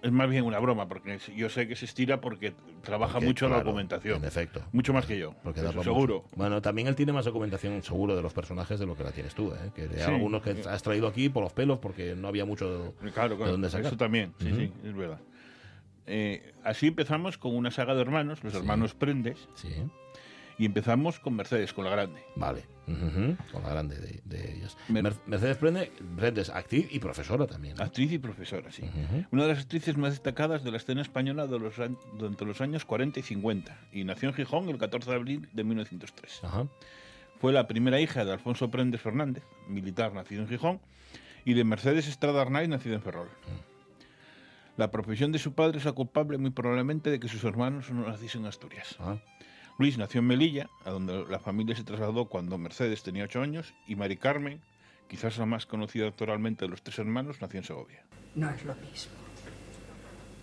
[0.02, 3.50] es más bien una broma, porque yo sé que se estira porque trabaja Porque, mucho
[3.50, 4.18] la documentación.
[4.18, 4.62] En efecto.
[4.72, 5.34] Mucho más que yo.
[5.44, 6.24] Porque eso seguro.
[6.36, 9.36] Bueno, también él tiene más documentación seguro de los personajes de lo que la tienes
[9.36, 9.72] tú, ¿eh?
[9.76, 10.02] Que Sí.
[10.02, 13.70] algunos que has traído aquí por los pelos porque no había mucho Claro, de dónde
[13.70, 13.88] sacar.
[13.88, 15.20] Eso también, sí, sí, es verdad.
[16.08, 18.60] Eh, así empezamos con una saga de hermanos, los Sí.
[18.60, 19.70] hermanos Prendes, Sí,
[20.60, 22.22] y empezamos con Mercedes, con la grande.
[22.36, 22.64] vale.
[22.90, 24.76] Ujú, Con la grande de, de ellas.
[24.88, 27.76] Mer- Mer- Mercedes Prende, Prende es actriz y profesora también.
[27.78, 27.84] ¿no?
[27.84, 28.82] Actriz y profesora, sí.
[28.82, 29.26] Ujú.
[29.32, 32.62] Una de las actrices más destacadas de la escena española de los an- durante los
[32.62, 36.40] años 40 y 50, y nació en Gijón el 14 de abril de 1903.
[36.44, 36.68] Ajá.
[37.40, 40.80] Fue la primera hija de Alfonso Prendes Fernández, militar nacido en Gijón,
[41.46, 43.30] y de Mercedes Estrada Arnaiz, nacida en Ferrol.
[44.78, 48.08] La profesión de su padre es la culpable muy probablemente de que sus hermanos no
[48.08, 48.96] naciesen en Asturias.
[49.00, 49.18] Ah,
[49.80, 53.74] Luis nació en Melilla, a donde la familia se trasladó cuando Mercedes tenía ocho años,
[53.88, 54.62] y Mari Carmen,
[55.08, 58.04] quizás la más conocida actualmente de los tres hermanos, nació en Segovia.
[58.36, 59.14] No es lo mismo.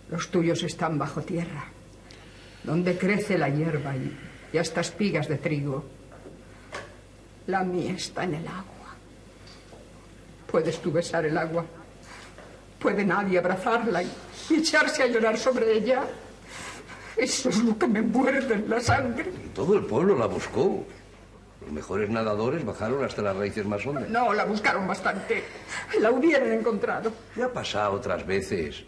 [0.09, 1.65] Los tuyos están bajo tierra,
[2.63, 5.85] donde crece la hierba y, hasta espigas de trigo.
[7.45, 8.95] La mía está en el agua.
[10.49, 11.63] ¿Puedes tú besar el agua?
[12.79, 14.09] ¿Puede nadie abrazarla y
[14.49, 16.07] echarse a llorar sobre ella?
[17.17, 19.31] Eso es lo que me muerde en la sangre.
[19.53, 20.85] Todo el pueblo la buscó.
[21.61, 24.09] Los mejores nadadores bajaron hasta las raíces más hondas.
[24.09, 25.43] No, la buscaron bastante.
[25.99, 27.11] La hubieran encontrado.
[27.35, 28.83] Ya ha pasado otras veces.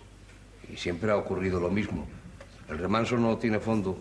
[0.71, 2.07] Y siempre ha ocurrido lo mismo.
[2.69, 3.97] El remanso no tiene fondo.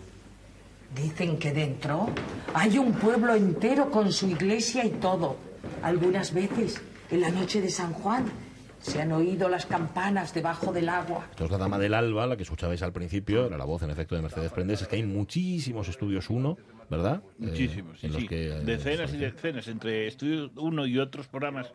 [0.95, 2.09] Dicen que dentro
[2.53, 5.37] hay un pueblo entero con su iglesia y todo.
[5.81, 8.25] Algunas veces, en la noche de San Juan,
[8.79, 11.27] se han oído las campanas debajo del agua.
[11.31, 13.89] Esto es la Dama del Alba, la que escuchabais al principio, era la voz en
[13.89, 14.81] efecto de Mercedes Prendes.
[14.81, 16.57] Es que hay muchísimos estudios uno,
[16.89, 17.21] ¿verdad?
[17.39, 18.27] Eh, Muchísimos, sí, en los sí.
[18.27, 19.19] que, eh, decenas y sí.
[19.19, 21.67] decenas, entre Estudio 1 y otros programas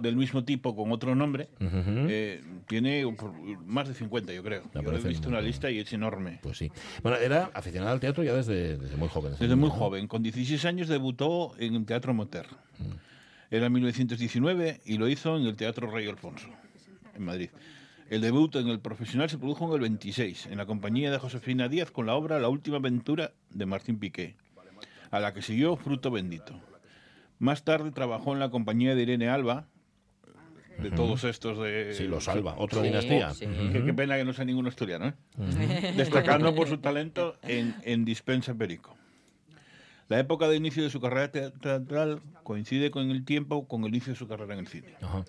[0.00, 2.06] del mismo tipo con otro nombre, Ujú.
[2.08, 3.04] eh, tiene
[3.66, 4.62] más de 50, yo creo.
[4.74, 6.40] Me Yo he visto un una lista y es enorme.
[6.42, 6.70] Pues sí.
[7.02, 9.34] Bueno, era aficionada al teatro ya desde, desde muy joven.
[9.38, 9.74] Desde muy ¿no?
[9.74, 12.46] joven, con 16 años debutó en Teatro Moter.
[12.78, 13.07] Mm.
[13.50, 16.48] Era 1919 y lo hizo en el Teatro Rey Alfonso,
[17.14, 17.50] en Madrid.
[18.10, 21.68] El debut en el profesional se produjo en el 26, en la compañía de Josefina
[21.68, 24.34] Díaz con la obra La última aventura de Martín Piqué,
[25.10, 26.60] a la que siguió Fruto Bendito.
[27.38, 29.66] Más tarde trabajó en la compañía de Irene Alba,
[30.78, 31.92] de todos estos de...
[31.94, 33.30] Sí, los Alba, otra Sí, dinastía.
[33.34, 33.46] sí.
[33.46, 33.72] Ujú.
[33.72, 35.92] Qué, qué pena que no sea ninguno asturiano, ¿eh?
[35.96, 38.96] destacando por su talento en, en Dispensa Perico.
[40.08, 44.12] La época de inicio de su carrera teatral coincide con el tiempo con el inicio
[44.14, 44.94] de su carrera en el cine.
[45.02, 45.24] Ajá.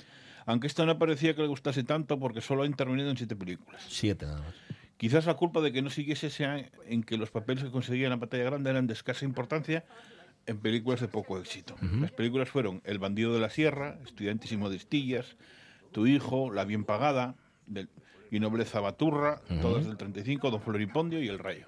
[0.46, 3.84] Aunque esto no parecía que le gustase tanto porque solo ha intervenido en siete películas.
[3.88, 4.54] Siete nada más.
[4.98, 8.12] Quizás la culpa de que no siguiese sea en que los papeles que conseguía en
[8.12, 9.86] la pantalla grande eran de escasa importancia
[10.46, 11.76] en películas de poco éxito.
[12.02, 15.36] Las películas fueron El bandido de la sierra, Estudiantes y modestillas,
[15.92, 17.36] Tu hijo, La bien pagada,
[17.68, 17.90] del-
[18.32, 21.68] y Nobleza Baturra, todas del 35, Don Floripondio y El rayo.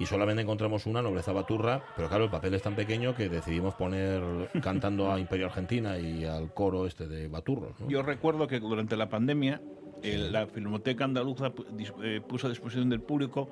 [0.00, 3.74] y solamente encontramos una, Nobleza Baturra, pero claro, el papel es tan pequeño que decidimos
[3.74, 4.20] poner
[4.62, 7.78] cantando a Imperio Argentina y al coro este de Baturros.
[7.78, 7.88] ¿no?
[7.88, 9.60] Yo recuerdo que durante la pandemia
[10.02, 11.52] el- la Filmoteca Andaluza
[12.02, 13.48] eh, puso a disposición del público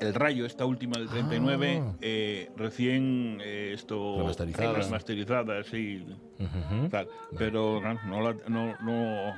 [0.00, 1.92] El Rayo, esta última del 39, Ah.
[2.00, 4.72] eh, recién eh, esto Remasterizada.
[4.74, 6.06] remasterizada, sí,
[6.90, 7.08] tal.
[7.36, 9.34] pero no, no, la- no, no-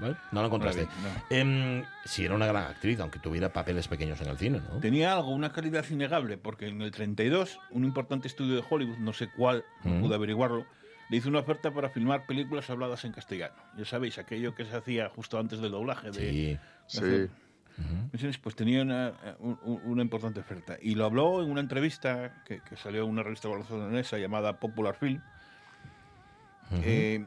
[0.00, 0.16] ¿Vale?
[0.32, 0.84] No lo encontraste.
[0.84, 4.38] No la vi, Em, sí, era una gran actriz, aunque tuviera papeles pequeños en el
[4.38, 4.78] cine, ¿no?
[4.80, 9.12] Tenía algo, una calidad innegable, porque en el 32, un importante estudio de Hollywood, no
[9.12, 10.00] sé cuál, no Mm.
[10.02, 10.66] pude averiguarlo,
[11.10, 13.54] le hizo una oferta para filmar películas habladas en castellano.
[13.76, 16.10] Ya sabéis, aquello que se hacía justo antes del doblaje.
[16.10, 16.58] De, Sí.
[16.86, 16.98] Sí.
[16.98, 17.30] hacer-
[18.12, 18.38] ¿Entiendes?
[18.38, 20.76] Pues tenía una, un- un- una importante oferta.
[20.82, 24.96] Y lo habló en una entrevista que, que salió en una revista barcelonesa llamada Popular
[24.96, 25.20] Film.
[26.82, 27.24] Eh,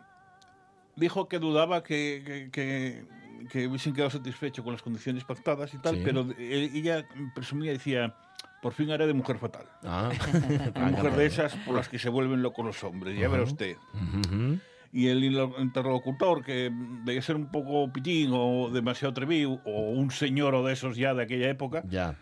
[0.96, 5.80] dijo que dudaba que, que, que- que hubiesen quedado satisfechos con las condiciones pactadas y
[5.80, 6.02] tal, Sí.
[6.06, 8.14] pero eh, ella presumía, decía,
[8.62, 9.66] por fin haré de mujer fatal.
[9.84, 10.12] Ah.
[10.76, 13.52] Una mujer de esas por las que se vuelven locos los hombres, ya verá Ajá.
[13.52, 13.78] usted.
[13.96, 14.60] Ujú.
[14.94, 16.70] Y el interlocutor, que
[17.04, 21.14] debía ser un poco pitín o demasiado atrevido, o un señor o de esos ya
[21.16, 22.16] de aquella época, Ya.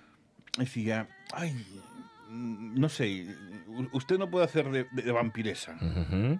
[0.57, 1.51] decía, ay,
[2.29, 3.25] mm, no sé,
[3.91, 5.75] usted no puede hacer de, de- de vampiresa.
[5.81, 6.39] Ujú.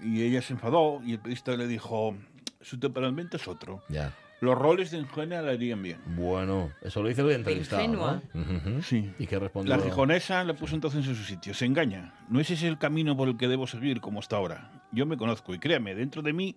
[0.00, 2.16] Y ella se enfadó y el periodista le dijo,
[2.60, 3.82] su temperamento es otro.
[3.88, 4.14] Ya.
[4.40, 5.98] Los roles de ingenua le harían bien.
[6.06, 8.22] Bueno, eso lo dice el entrevistado, Ingenua.
[8.34, 8.82] ¿no?
[8.82, 9.12] Sí.
[9.18, 9.76] ¿Y qué respondió?
[9.76, 11.54] La gijonesa le puso entonces en su sitio.
[11.54, 12.14] Se engaña.
[12.28, 14.70] No ese es el camino por el que debo seguir como hasta ahora.
[14.92, 16.54] Yo me conozco y créame, dentro de mí,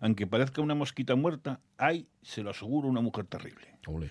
[0.00, 3.66] aunque parezca una mosquita muerta, hay, se lo aseguro, una mujer terrible.
[3.86, 4.10] Ole.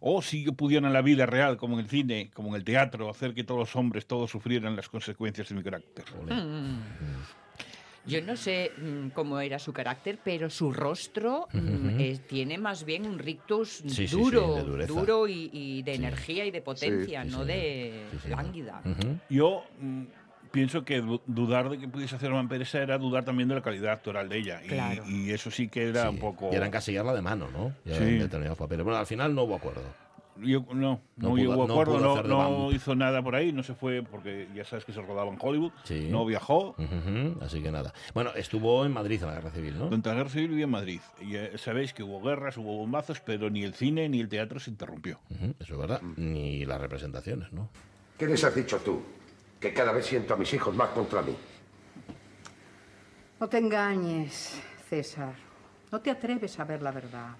[0.00, 2.64] O si yo pudiera en la vida real, como en el cine, como en el
[2.64, 6.04] teatro, hacer que todos los hombres todos sufrieran las consecuencias de mi carácter.
[6.28, 6.80] Mm.
[8.04, 12.84] Yo no sé mm, cómo era su carácter, pero su rostro mm, eh, tiene más
[12.84, 17.22] bien un rictus Sí, sí, sí, duro, duro y, y de energía y de potencia,
[17.24, 18.82] sí, no de lánguida.
[19.30, 20.02] Yo mm,
[20.50, 23.92] pienso que du- dudar de que pudiese hacer vampiresa era dudar también de la calidad
[23.92, 24.60] actoral de ella.
[24.64, 25.04] Y- Claro.
[25.06, 26.50] Y, eso sí que era un poco...
[26.52, 27.72] Y era encasillarla de mano, ¿no?
[27.84, 28.02] Ya Sí.
[28.04, 28.84] en determinados papeles.
[28.84, 29.82] Bueno, al final no hubo acuerdo.
[30.36, 33.62] Yo, no, No no, pudo- llegó a no acuerdo, no, hizo nada por ahí, no
[33.62, 36.08] se fue porque ya sabes que se rodaba en Hollywood, Sí.
[36.10, 36.70] no viajó.
[36.78, 37.92] Ujú, Así que nada.
[38.14, 39.84] Bueno, estuvo en Madrid en la Guerra Civil, ¿no?
[39.84, 41.00] Durante la guerra civil vivía en Madrid.
[41.20, 44.58] Y eh, sabéis que hubo guerras, hubo bombazos, pero ni el cine ni el teatro
[44.58, 45.20] se interrumpió.
[45.60, 46.00] Eso es verdad.
[46.16, 47.68] Ni las representaciones, ¿no?
[48.18, 49.02] ¿Qué les has dicho tú?
[49.60, 51.34] Que cada vez siento a mis hijos más contra mí.
[53.38, 55.34] No te engañes, César.
[55.90, 57.30] No te atreves a ver la verdad.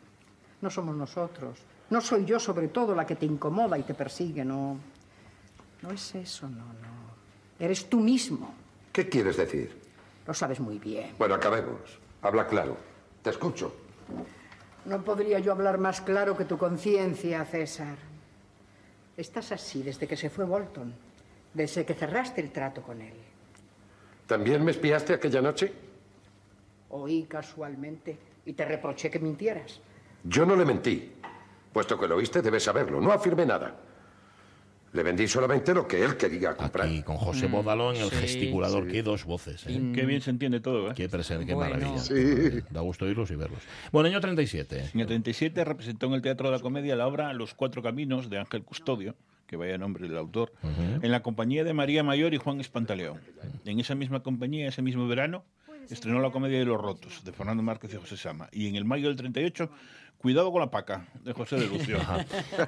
[0.61, 1.59] No somos nosotros.
[1.93, 4.78] No soy yo, sobre todo, la que te incomoda y te persigue, no.
[5.82, 7.12] No es eso, no, no.
[7.59, 8.55] Eres tú mismo.
[8.90, 9.78] ¿Qué quieres decir?
[10.26, 11.11] Lo sabes muy bien.
[11.18, 11.99] Bueno, acabemos.
[12.22, 12.78] Habla claro.
[13.20, 13.74] Te escucho.
[14.86, 17.99] No podría yo hablar más claro que tu conciencia, César.
[19.14, 20.95] Estás así desde que se fue Bolton,
[21.53, 23.12] desde que cerraste el trato con él.
[24.26, 25.70] ¿También me espiaste aquella noche?
[26.88, 28.16] Oí casualmente
[28.47, 29.78] y te reproché que mintieras.
[30.24, 31.12] Yo no le mentí.
[31.72, 33.00] Puesto que lo oíste, debes saberlo.
[33.00, 33.74] No afirmé nada.
[34.94, 36.86] Le vendí solamente lo que él quería comprar.
[36.86, 38.92] Y con José Bodalón, el sí, gesticulador, sí.
[38.92, 39.64] qué dos voces.
[39.66, 39.92] ¿eh?
[39.94, 40.94] Qué bien se entiende todo, ¿eh?
[40.94, 41.76] Qué, presen- qué Bueno.
[41.76, 41.98] maravilla.
[41.98, 42.60] Sí.
[42.68, 43.60] Da gusto oírlos y verlos.
[43.90, 44.90] Bueno, año 37.
[44.92, 48.28] En el 37 representó en el Teatro de la Comedia la obra Los Cuatro Caminos
[48.28, 49.14] de Ángel Custodio,
[49.46, 53.18] que vaya nombre del autor, en la compañía de María Mayor y Juan Espantaleón.
[53.64, 55.42] En esa misma compañía, ese mismo verano,
[55.90, 58.48] estrenó la comedia de Los Rotos, de Fernando Márquez y José Sama.
[58.52, 59.70] Y en el mayo del 38,
[60.18, 61.98] Cuidado con la paca, de José de Lucio.
[61.98, 62.24] Ajá.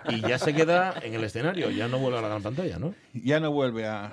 [0.08, 2.96] Y ya se queda en el escenario, ya no vuelve a la gran pantalla, ¿no?
[3.12, 4.12] ya no vuelve a, a-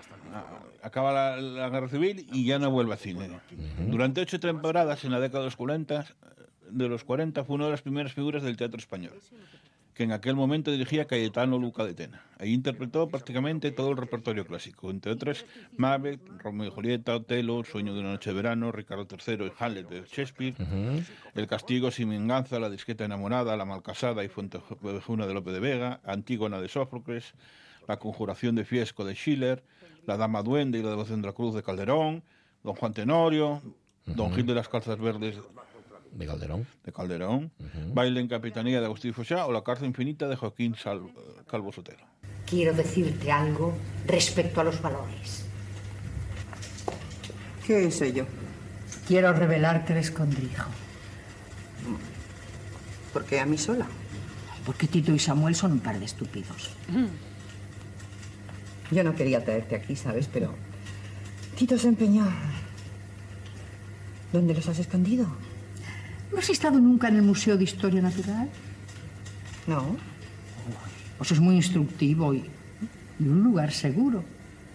[0.83, 3.31] acaba la, la guerra civil y ya no vuelve a cine.
[3.87, 6.05] Durante ocho temporadas en la década de los 40,
[6.69, 9.13] de los 40 fue una de las primeras figuras del teatro español.
[9.93, 12.23] Que en aquel momento dirigía Cayetano Luca de Tena.
[12.39, 15.45] Ahí interpretó prácticamente todo el repertorio clásico, entre otras
[15.77, 19.89] Macbeth, Romeo y Julieta, Otelo, Sueño de una noche de verano, Ricardo III y Hamlet
[19.89, 20.55] de Shakespeare,
[21.35, 25.99] El castigo sin venganza, La disqueta enamorada, La malcasada y Fuentejuna de Lope de Vega,
[26.03, 27.33] Antígona de Sófocles,
[27.87, 29.63] La conjuración de Fiesco de Schiller,
[30.07, 32.23] La dama duende y la devoción de la cruz de Calderón,
[32.63, 33.61] Don Juan Tenorio,
[34.05, 35.37] Don Gil de las calzas verdes
[36.11, 36.67] De Calderón.
[36.83, 37.51] de Calderón,
[37.93, 41.09] Baile en Capitanía de Agustín Fochá o La cárcel infinita de Joaquín Sal-
[41.49, 42.03] Calvo Sotelo.
[42.45, 43.73] Quiero decirte algo
[44.05, 45.45] respecto a los valores.
[47.65, 48.25] ¿Qué es ello?
[49.07, 50.69] Quiero revelarte el escondrijo.
[53.13, 53.87] ¿Por qué a mí sola?
[54.65, 56.71] Porque Tito y Samuel son un par de estúpidos.
[58.91, 60.27] Yo no quería traerte aquí, ¿sabes?
[60.31, 60.53] Pero
[61.57, 62.27] Tito se empeñó.
[64.33, 65.25] ¿Dónde los has escondido?
[66.31, 68.49] ¿No has estado nunca en el Museo de Historia Natural?
[69.67, 69.95] No.
[71.17, 72.49] Pues es muy instructivo y,
[73.19, 74.23] y un lugar seguro.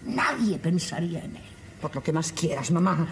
[0.05, 1.43] Nadie pensaría en él.
[1.81, 3.07] Por lo que más quieras, mamá.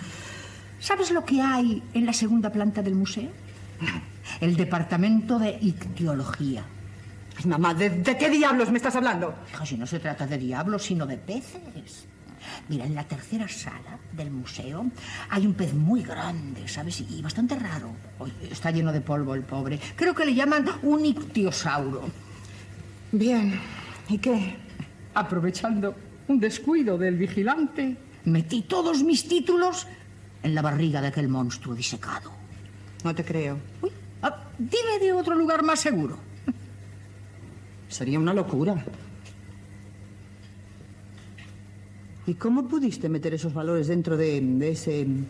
[0.80, 3.30] ¿Sabes lo que hay en la segunda planta del museo?
[4.39, 6.64] El departamento de ictiología.
[7.38, 9.36] Ay, mamá, ¿de, de qué diablos me estás hablando?
[9.52, 12.06] Hija, si no se trata de diablos, sino de peces.
[12.70, 14.86] Mira, en la tercera sala del museo
[15.30, 17.02] hay un pez muy grande, ¿sabes?
[17.02, 17.91] Y bastante raro.
[18.20, 19.80] Oye, está lleno de polvo el pobre.
[19.96, 22.04] Creo que le llaman un ictiosauro.
[23.12, 23.60] Bien.
[24.10, 24.56] ¿Y qué?
[25.14, 25.96] Aprovechando
[26.28, 29.88] un descuido del vigilante, metí todos mis títulos
[30.43, 32.32] en la barriga de aquel monstruo disecado.
[33.04, 33.58] No te creo.
[33.82, 33.91] Uy,
[34.22, 36.18] ah, dime de otro lugar más seguro.
[37.89, 38.84] Sería una locura.
[42.28, 45.02] ¿Y cómo pudiste meter esos valores dentro de, de ese...
[45.02, 45.26] em,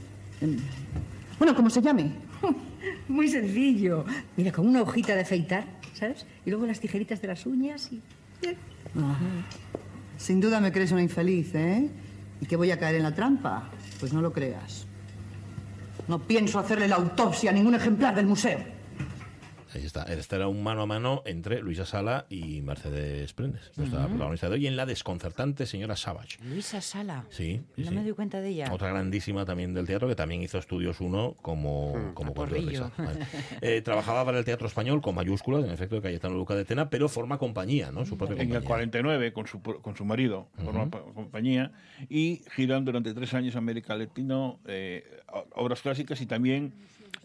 [1.38, 2.12] Bueno, ¿cómo se llame?
[3.08, 4.06] Muy sencillo.
[4.38, 6.26] Mira, con una hojita de afeitar, ¿sabes?
[6.46, 8.02] Y luego las tijeritas de las uñas y...
[8.98, 9.20] Ajá.
[10.18, 11.90] Sin duda me crees una infeliz, ¿eh?
[12.42, 13.70] ¿Y que voy a caer en la trampa?
[14.00, 14.86] Pues no lo creas.
[16.08, 18.60] No pienso hacerle la autopsia a ningún ejemplar del museo.
[19.76, 20.04] Ahí está.
[20.04, 24.56] Este era un mano a mano entre Luisa Sala y Mercedes Prendes, nuestra protagonista de
[24.56, 26.38] hoy, en la desconcertante señora Savage.
[26.46, 27.26] Luisa Sala.
[27.30, 27.96] Sí, sí, No sí.
[27.96, 28.72] me doy cuenta de ella.
[28.72, 32.92] Otra grandísima también del teatro que también hizo estudios uno como, como cuento de risa.
[32.98, 33.20] Vale.
[33.62, 36.90] Eh, trabajaba para el teatro español con mayúsculas, en efecto, de Cayetano Luca de Tena,
[36.90, 38.06] pero forma compañía, ¿no?
[38.06, 38.68] Su propia En el compañía.
[38.68, 41.72] 49, con su, con su marido, forma pa- compañía,
[42.10, 45.04] y giran durante tres años América Latino eh,
[45.56, 46.74] obras clásicas y también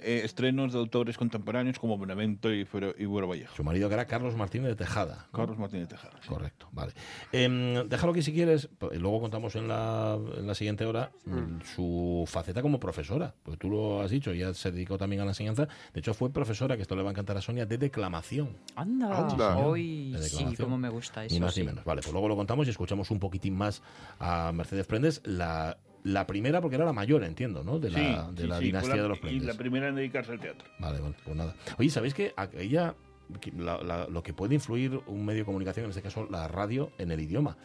[0.02, 2.66] eh, estrenos de autores contemporáneos como Benavento y,
[2.98, 3.54] y Buero Vallejo.
[3.56, 5.26] Su marido que era Carlos Martínez de Tejada.
[5.32, 5.38] ¿no?
[5.38, 6.14] Carlos Martínez Tejada.
[6.22, 6.28] sí.
[6.28, 6.92] Correcto, vale.
[7.32, 11.60] Em, déjalo aquí si quieres, p- luego contamos en la, en la siguiente hora mm,
[11.74, 15.30] su faceta como profesora, porque tú lo has dicho, ella se dedicó también a la
[15.32, 18.56] enseñanza, de hecho fue profesora, que esto le va a encantar a Sonia, de declamación.
[18.76, 19.28] Anda.
[19.28, 19.56] Anda.
[19.58, 21.34] Hoy de sí, como me gusta eso.
[21.34, 21.60] Ni más sí.
[21.60, 21.84] ni menos.
[21.84, 23.82] Vale, pues luego lo contamos y escuchamos un poquitín más
[24.18, 27.78] a Mercedes Prendes, la, la primera porque era la mayor, entiendo, ¿no?
[27.78, 27.98] De la,
[28.30, 29.46] Sí, de la sí, dinastía la- de los Y Prendes.
[29.46, 30.68] la primera en dedicarse al teatro.
[30.78, 31.54] Vale, vale, pues nada.
[31.78, 33.09] Oye, ¿sabéis que a- ella, que
[33.56, 36.90] la- la- lo que puede influir un medio de comunicación, en este caso la radio,
[36.98, 37.56] en el idioma?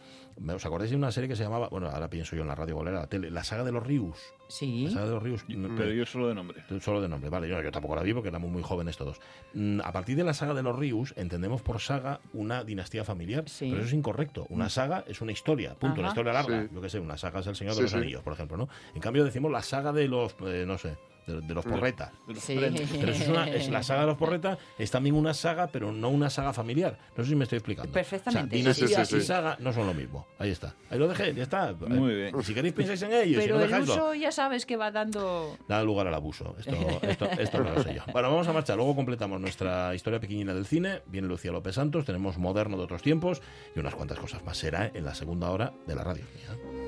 [0.54, 2.74] ¿Os acordáis de una serie que se llamaba, bueno, ahora pienso yo en la radio,
[2.74, 3.00] ¿cuál era?
[3.00, 4.18] La tele, La saga de los Rius.
[4.48, 4.84] Sí.
[4.84, 5.44] La saga de los Rius.
[5.48, 6.62] Pero yo solo de nombre.
[6.80, 7.48] Solo de nombre, vale.
[7.48, 9.18] Yo, yo tampoco la vi porque éramos muy jóvenes todos.
[9.54, 13.48] Mm, A partir de la saga de los Rius, entendemos por saga una dinastía familiar.
[13.48, 13.66] Sí.
[13.70, 14.46] Pero eso es incorrecto.
[14.50, 16.00] Una saga es una historia, punto.
[16.00, 16.14] Una Ajá.
[16.14, 16.62] historia larga.
[16.64, 16.68] Sí.
[16.74, 17.96] Yo qué sé, una saga es El Señor de Sí, los sí.
[17.96, 18.68] Anillos, por ejemplo, ¿no?
[18.94, 20.96] En cambio decimos la saga de los, eh, no sé,
[21.26, 22.12] de, de los porretas.
[22.26, 22.56] De los Sí.
[22.56, 25.92] Pero eso es, una, es la saga de los porretas, es también una saga, pero
[25.92, 26.98] no una saga familiar.
[27.16, 27.92] No sé si me estoy explicando.
[27.92, 28.48] Perfectamente.
[28.48, 30.26] O sea, dinastía Sí, sí, sí, y saga no son lo mismo.
[30.38, 30.74] Ahí está.
[30.90, 31.72] Ahí lo dejé, ya está.
[31.72, 32.42] Muy bien.
[32.42, 34.90] Si queréis pensáis en ello, si Pero no el dejáislo uso ya sabes que va
[34.90, 35.56] dando...
[35.68, 36.54] da lugar al abuso.
[36.58, 38.02] Esto, esto, esto no lo sé yo.
[38.12, 38.76] Bueno, vamos a marchar.
[38.76, 41.02] Luego completamos nuestra historia pequeñina del cine.
[41.06, 43.42] Viene Lucía López Santos, tenemos moderno de otros tiempos
[43.74, 44.56] y unas cuantas cosas más.
[44.56, 46.24] Será en la segunda hora de la radio.
[46.34, 46.85] mía.